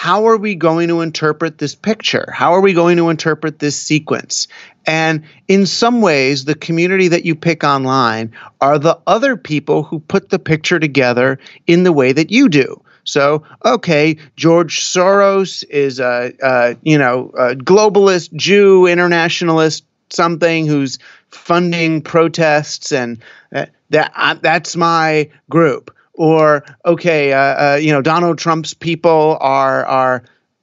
[0.00, 2.32] how are we going to interpret this picture?
[2.32, 4.48] How are we going to interpret this sequence?
[4.86, 8.32] And in some ways, the community that you pick online
[8.62, 12.82] are the other people who put the picture together in the way that you do.
[13.04, 20.98] So, okay, George Soros is a, a you know a globalist Jew internationalist something who's
[21.28, 23.18] funding protests, and
[23.54, 29.38] uh, that uh, that's my group or okay, uh, uh, you know, Donald Trump's people
[29.40, 30.22] are are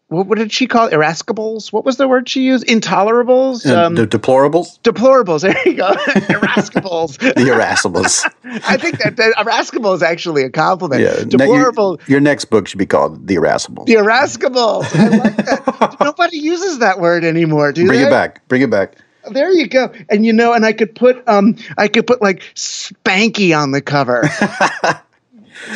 [0.09, 0.93] what, what, did she call it?
[0.93, 1.73] Irascibles?
[1.73, 2.65] What was the word she used?
[2.67, 3.65] Intolerables?
[3.65, 4.79] Um, de- deplorables?
[4.81, 5.41] Deplorables.
[5.47, 5.91] There you go.
[6.29, 7.17] Irascibles.
[7.35, 8.23] the irascibles.
[8.67, 11.01] I think that, that irascible is actually a compliment.
[11.01, 11.23] Yeah.
[11.23, 11.99] Deplorable.
[12.01, 13.87] Your, your, next book should be called The Irascibles.
[13.87, 14.85] The Irascibles.
[14.93, 15.97] I like that.
[15.99, 18.07] Nobody uses that word anymore, do Bring they?
[18.07, 18.47] it back.
[18.47, 18.95] Bring it back.
[19.31, 19.91] There you go.
[20.09, 23.81] And you know, and I could put um I could put like Spanky on the
[23.81, 24.29] cover.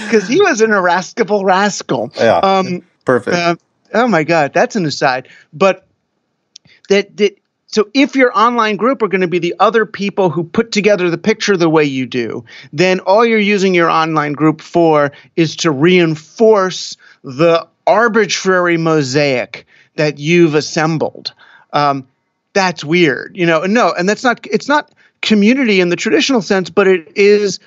[0.03, 2.11] Because he was an irascible rascal.
[2.15, 2.37] Yeah.
[2.37, 3.35] Um, Perfect.
[3.35, 3.55] Uh,
[3.93, 5.27] oh my God, that's an aside.
[5.53, 5.85] But
[6.89, 7.37] that that
[7.67, 11.09] so if your online group are going to be the other people who put together
[11.09, 15.55] the picture the way you do, then all you're using your online group for is
[15.57, 19.65] to reinforce the arbitrary mosaic
[19.95, 21.33] that you've assembled.
[21.71, 22.07] Um,
[22.53, 23.61] that's weird, you know.
[23.61, 24.45] No, and that's not.
[24.47, 27.59] It's not community in the traditional sense, but it is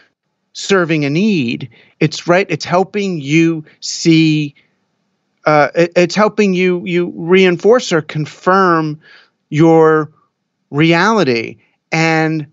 [0.54, 1.68] serving a need.
[2.00, 2.46] It's right.
[2.48, 4.54] It's helping you see.
[5.44, 8.98] Uh, it, it's helping you you reinforce or confirm
[9.50, 10.10] your
[10.70, 11.58] reality,
[11.92, 12.46] and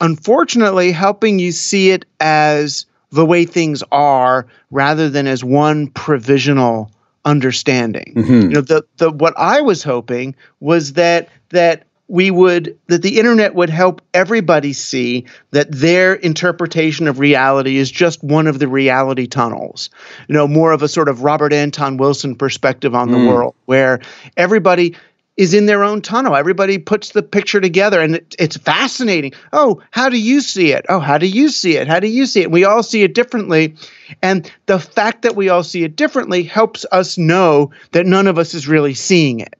[0.00, 6.90] unfortunately, helping you see it as the way things are rather than as one provisional
[7.24, 8.14] understanding.
[8.16, 8.32] Mm-hmm.
[8.32, 13.18] You know, the the what I was hoping was that that we would that the
[13.18, 18.66] internet would help everybody see that their interpretation of reality is just one of the
[18.66, 19.90] reality tunnels.
[20.26, 23.28] You know more of a sort of robert anton wilson perspective on the mm.
[23.28, 24.00] world where
[24.36, 24.96] everybody
[25.36, 26.34] is in their own tunnel.
[26.34, 29.34] Everybody puts the picture together and it, it's fascinating.
[29.52, 30.86] Oh how do you see it?
[30.88, 31.86] Oh how do you see it?
[31.86, 32.50] How do you see it?
[32.50, 33.76] We all see it differently.
[34.22, 38.38] And the fact that we all see it differently helps us know that none of
[38.38, 39.54] us is really seeing it.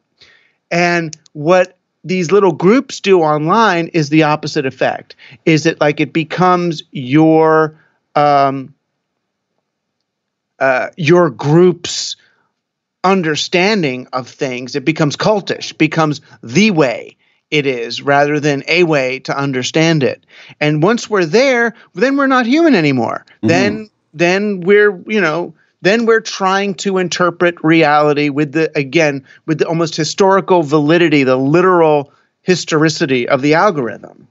[0.70, 5.16] And what these little groups do online is the opposite effect.
[5.44, 7.78] Is it like it becomes your
[8.14, 8.74] um,
[10.58, 12.16] uh, your group's
[13.04, 14.76] understanding of things?
[14.76, 17.16] It becomes cultish, becomes the way
[17.50, 20.24] it is rather than a way to understand it.
[20.60, 23.24] And once we're there, then we're not human anymore.
[23.28, 23.48] Mm-hmm.
[23.48, 29.58] Then then we're you know then we're trying to interpret reality with the again with
[29.58, 32.12] the almost historical validity the literal
[32.42, 34.28] historicity of the algorithm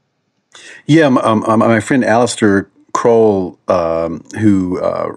[0.85, 5.15] yeah um, um, my friend Aleister Crowell um, who uh,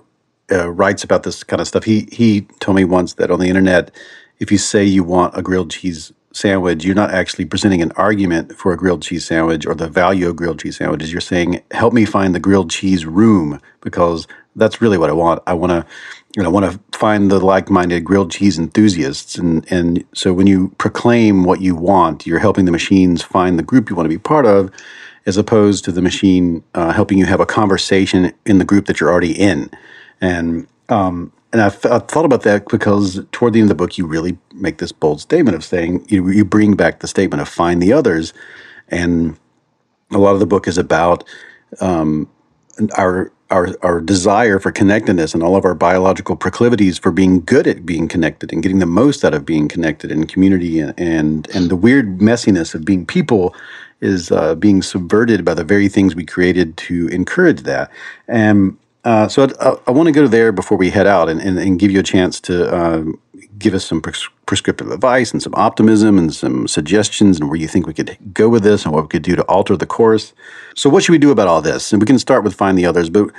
[0.52, 3.48] uh, writes about this kind of stuff he he told me once that on the
[3.48, 3.90] internet
[4.38, 8.56] if you say you want a grilled cheese sandwich, you're not actually presenting an argument
[8.56, 11.12] for a grilled cheese sandwich or the value of grilled cheese sandwiches.
[11.12, 14.26] You're saying, help me find the grilled cheese room because
[14.56, 15.42] that's really what I want.
[15.46, 15.86] I want to,
[16.36, 19.36] you know, want to find the like-minded grilled cheese enthusiasts.
[19.36, 23.62] And, and so when you proclaim what you want, you're helping the machines find the
[23.62, 24.70] group you want to be part of
[25.26, 29.00] as opposed to the machine uh, helping you have a conversation in the group that
[29.00, 29.70] you're already in.
[30.20, 34.06] And um, and I, thought about that because toward the end of the book, you
[34.06, 37.82] really make this bold statement of saying you, you bring back the statement of find
[37.82, 38.32] the others,
[38.88, 39.36] and
[40.12, 41.24] a lot of the book is about
[41.80, 42.30] um,
[42.96, 47.66] our our our desire for connectedness and all of our biological proclivities for being good
[47.66, 51.48] at being connected and getting the most out of being connected in community and and,
[51.54, 53.54] and the weird messiness of being people
[54.00, 57.90] is uh, being subverted by the very things we created to encourage that.
[58.28, 61.58] And uh, so I, I want to go there before we head out and, and,
[61.58, 63.04] and give you a chance to uh,
[63.60, 67.68] give us some pres- prescriptive advice and some optimism and some suggestions and where you
[67.68, 70.32] think we could go with this and what we could do to alter the course.
[70.74, 71.92] So what should we do about all this?
[71.92, 73.30] And we can start with find the others, but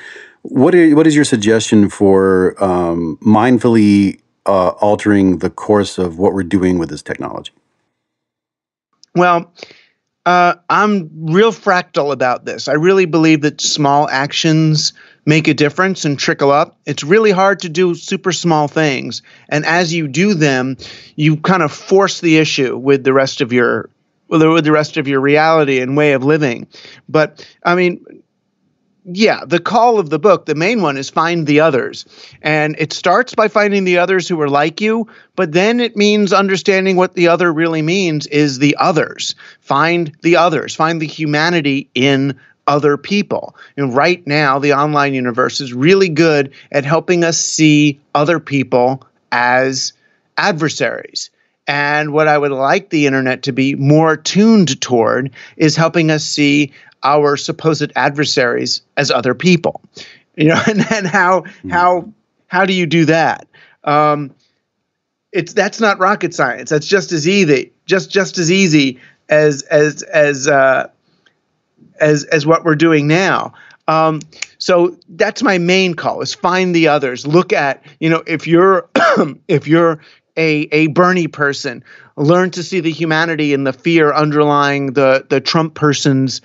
[0.43, 6.33] What is, what is your suggestion for um, mindfully uh, altering the course of what
[6.33, 7.51] we're doing with this technology?
[9.13, 9.53] Well,
[10.25, 12.67] uh, I'm real fractal about this.
[12.67, 14.93] I really believe that small actions
[15.25, 16.77] make a difference and trickle up.
[16.85, 19.21] It's really hard to do super small things.
[19.49, 20.77] And as you do them,
[21.15, 23.89] you kind of force the issue with the rest of your
[24.27, 26.65] with the rest of your reality and way of living.
[27.09, 28.23] But I mean,
[29.03, 32.05] yeah, the call of the book, the main one is find the others.
[32.41, 36.33] And it starts by finding the others who are like you, but then it means
[36.33, 39.35] understanding what the other really means is the others.
[39.59, 43.55] Find the others, find the humanity in other people.
[43.77, 49.03] And right now, the online universe is really good at helping us see other people
[49.31, 49.93] as
[50.37, 51.29] adversaries.
[51.67, 56.23] And what I would like the internet to be more tuned toward is helping us
[56.23, 59.81] see our supposed adversaries as other people.
[60.35, 61.71] You know, and then how mm.
[61.71, 62.11] how
[62.47, 63.47] how do you do that?
[63.83, 64.33] Um,
[65.31, 66.69] it's that's not rocket science.
[66.69, 68.99] That's just as easy, just just as easy
[69.29, 70.89] as as as uh,
[72.01, 73.53] as as what we're doing now.
[73.87, 74.21] Um,
[74.57, 77.25] so that's my main call: is find the others.
[77.25, 78.89] Look at you know if you're
[79.47, 80.01] if you're
[80.37, 81.83] a a Bernie person,
[82.15, 86.41] learn to see the humanity and the fear underlying the the Trump person's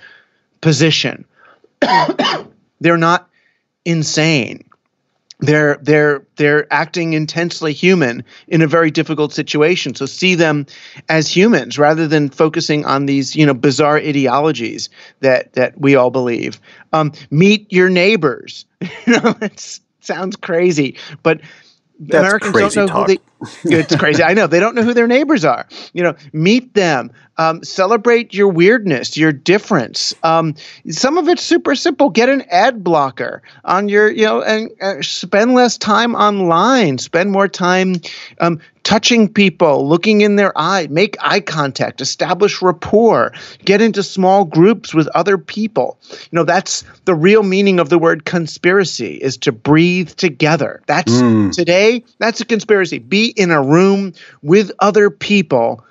[0.61, 1.25] position.
[2.79, 3.29] they're not
[3.85, 4.66] insane.
[5.39, 9.93] They're they're they're acting intensely human in a very difficult situation.
[9.93, 10.65] So see them
[11.09, 16.09] as humans rather than focusing on these you know bizarre ideologies that that we all
[16.09, 16.59] believe.
[16.91, 18.65] Um, meet your neighbors.
[18.81, 21.41] you know, it sounds crazy, but
[21.99, 23.09] that's Americans don't know talk.
[23.09, 23.21] who they.
[23.79, 24.23] It's crazy.
[24.23, 25.67] I know they don't know who their neighbors are.
[25.93, 27.11] You know, meet them.
[27.37, 30.13] Um, celebrate your weirdness, your difference.
[30.23, 30.55] Um,
[30.89, 32.09] some of it's super simple.
[32.09, 36.97] Get an ad blocker on your, you know, and uh, spend less time online.
[36.97, 37.95] Spend more time
[38.39, 43.33] um, touching people, looking in their eye, make eye contact, establish rapport,
[43.65, 45.99] get into small groups with other people.
[46.09, 50.81] You know, that's the real meaning of the word conspiracy is to breathe together.
[50.85, 51.51] That's mm.
[51.51, 52.99] today, that's a conspiracy.
[52.99, 55.83] Be in a room with other people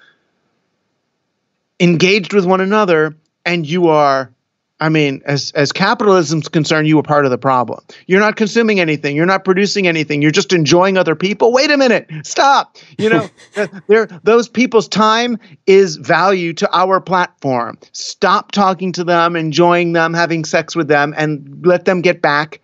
[1.80, 4.32] engaged with one another and you are
[4.78, 7.82] I mean, as as capitalism's concerned, you are part of the problem.
[8.06, 9.16] You're not consuming anything.
[9.16, 10.20] You're not producing anything.
[10.20, 11.50] You're just enjoying other people.
[11.50, 12.10] Wait a minute.
[12.24, 12.76] Stop.
[12.98, 13.30] You know,
[13.88, 17.78] there those people's time is value to our platform.
[17.92, 22.60] Stop talking to them, enjoying them, having sex with them, and let them get back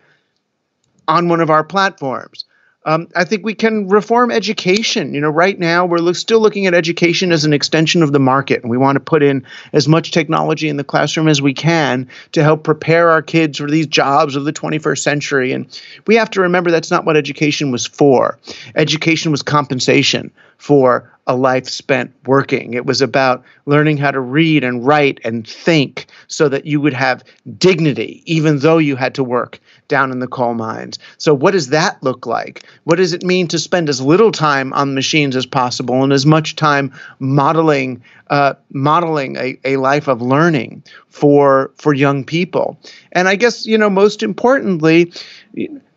[1.08, 2.44] on one of our platforms.
[2.84, 5.14] Um, I think we can reform education.
[5.14, 8.62] You know, right now we're still looking at education as an extension of the market,
[8.62, 12.08] and we want to put in as much technology in the classroom as we can
[12.32, 15.52] to help prepare our kids for these jobs of the 21st century.
[15.52, 18.38] And we have to remember that's not what education was for.
[18.74, 22.74] Education was compensation for a life spent working.
[22.74, 26.92] It was about learning how to read and write and think so that you would
[26.92, 27.22] have
[27.58, 29.60] dignity, even though you had to work
[29.92, 30.98] down in the coal mines.
[31.18, 32.66] So, what does that look like?
[32.84, 36.24] What does it mean to spend as little time on machines as possible and as
[36.24, 42.80] much time modeling uh, modeling a, a life of learning for for young people?
[43.12, 45.12] And I guess you know most importantly,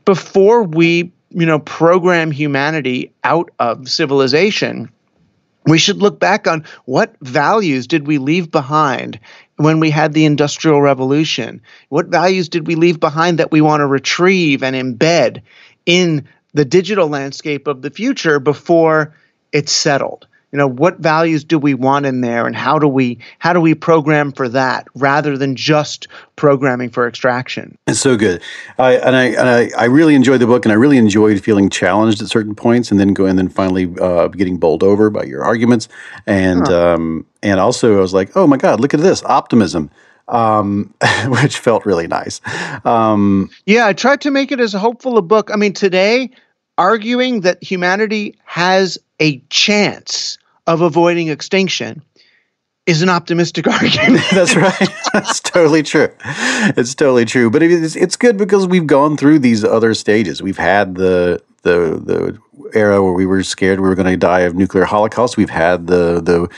[0.03, 4.91] before we you know program humanity out of civilization
[5.65, 9.19] we should look back on what values did we leave behind
[9.57, 11.61] when we had the industrial revolution?
[11.89, 15.41] What values did we leave behind that we want to retrieve and embed
[15.85, 19.15] in the digital landscape of the future before
[19.51, 23.17] it's settled you know what values do we want in there and how do we
[23.39, 28.41] how do we program for that rather than just programming for extraction it's so good
[28.77, 31.69] I, and, I, and I, I really enjoyed the book and i really enjoyed feeling
[31.69, 35.23] challenged at certain points and then go and then finally uh, getting bowled over by
[35.23, 35.87] your arguments
[36.25, 36.93] and huh.
[36.95, 39.89] um, and also i was like oh my god look at this optimism
[40.27, 40.93] um,
[41.27, 42.41] which felt really nice.
[42.83, 45.51] Um, yeah, I tried to make it as hopeful a book.
[45.53, 46.31] I mean, today,
[46.77, 50.37] arguing that humanity has a chance
[50.67, 52.01] of avoiding extinction
[52.85, 54.23] is an optimistic argument.
[54.31, 54.89] That's right.
[55.13, 56.09] That's totally true.
[56.77, 57.49] It's totally true.
[57.49, 60.41] But it's it's good because we've gone through these other stages.
[60.41, 62.39] We've had the the the
[62.77, 65.37] era where we were scared we were going to die of nuclear holocaust.
[65.37, 66.49] We've had the the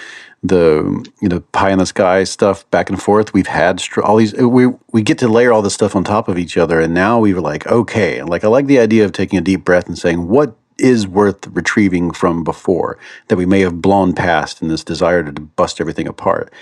[0.43, 3.33] the you know pie in the sky stuff back and forth.
[3.33, 4.33] We've had str- all these.
[4.33, 7.19] We we get to layer all this stuff on top of each other, and now
[7.19, 9.97] we were like, okay, like I like the idea of taking a deep breath and
[9.97, 12.97] saying, what is worth retrieving from before
[13.27, 16.53] that we may have blown past in this desire to bust everything apart.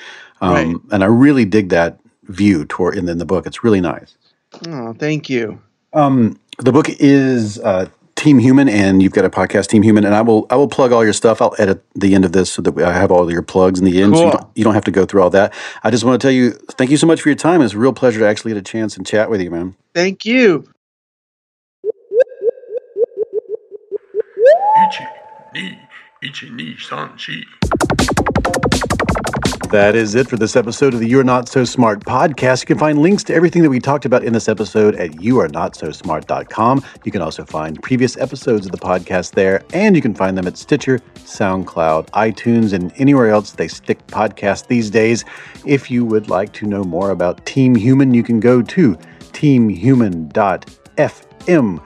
[0.42, 0.76] Um, right.
[0.92, 3.46] And I really dig that view toward in, in the book.
[3.46, 4.16] It's really nice.
[4.68, 5.62] Oh, thank you.
[5.94, 7.90] Um, the book is uh,
[8.26, 10.92] Team Human, and you've got a podcast, Team Human, and I will I will plug
[10.92, 11.44] all your stuff.
[11.44, 13.86] I'll edit the end of this so that we, I have all your plugs in
[13.86, 14.14] the end.
[14.14, 14.22] Cool.
[14.22, 15.54] So you don't, you don't have to go through all that.
[15.84, 17.62] I just want to tell you, thank you so much for your time.
[17.62, 19.76] It's a real pleasure to actually get a chance and chat with you, man.
[19.94, 20.68] Thank you.
[24.88, 25.04] Ichi
[25.54, 25.78] ni
[26.24, 27.46] ichi ni san shi.
[29.76, 32.62] That is it for this episode of the You're Not So Smart podcast.
[32.62, 36.86] You can find links to everything that we talked about in this episode at youarenotsosmart.com.
[37.04, 40.48] You can also find previous episodes of the podcast there, and you can find them
[40.48, 45.26] at Stitcher, SoundCloud, iTunes, and anywhere else they stick podcasts these days.
[45.66, 48.96] If you would like to know more about Team Human, you can go to
[49.34, 51.82] teamhuman.fm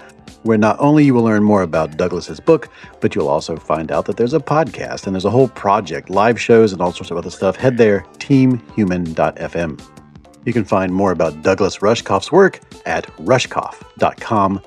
[0.50, 2.70] where not only you will learn more about Douglas's book,
[3.02, 6.42] but you'll also find out that there's a podcast and there's a whole project, live
[6.42, 7.56] shows, and all sorts of other stuff.
[7.56, 9.80] Head there, teamhuman.fm.
[10.48, 14.62] You can find more about Douglas Rushkoff's work at rushkoff.com.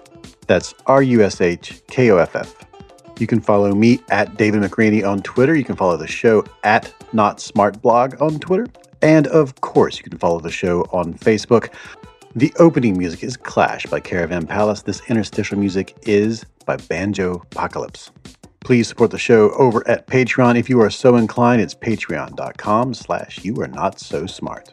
[0.46, 2.54] That's R U S H K O F F.
[3.18, 5.56] You can follow me at David McRaney on Twitter.
[5.56, 8.68] You can follow the show at Not Smart Blog on Twitter.
[9.02, 11.74] And of course, you can follow the show on Facebook.
[12.34, 14.80] The opening music is Clash by Caravan Palace.
[14.80, 18.10] This interstitial music is by Banjo Apocalypse.
[18.60, 21.60] Please support the show over at Patreon if you are so inclined.
[21.60, 24.72] It's patreon.com slash you are not so smart.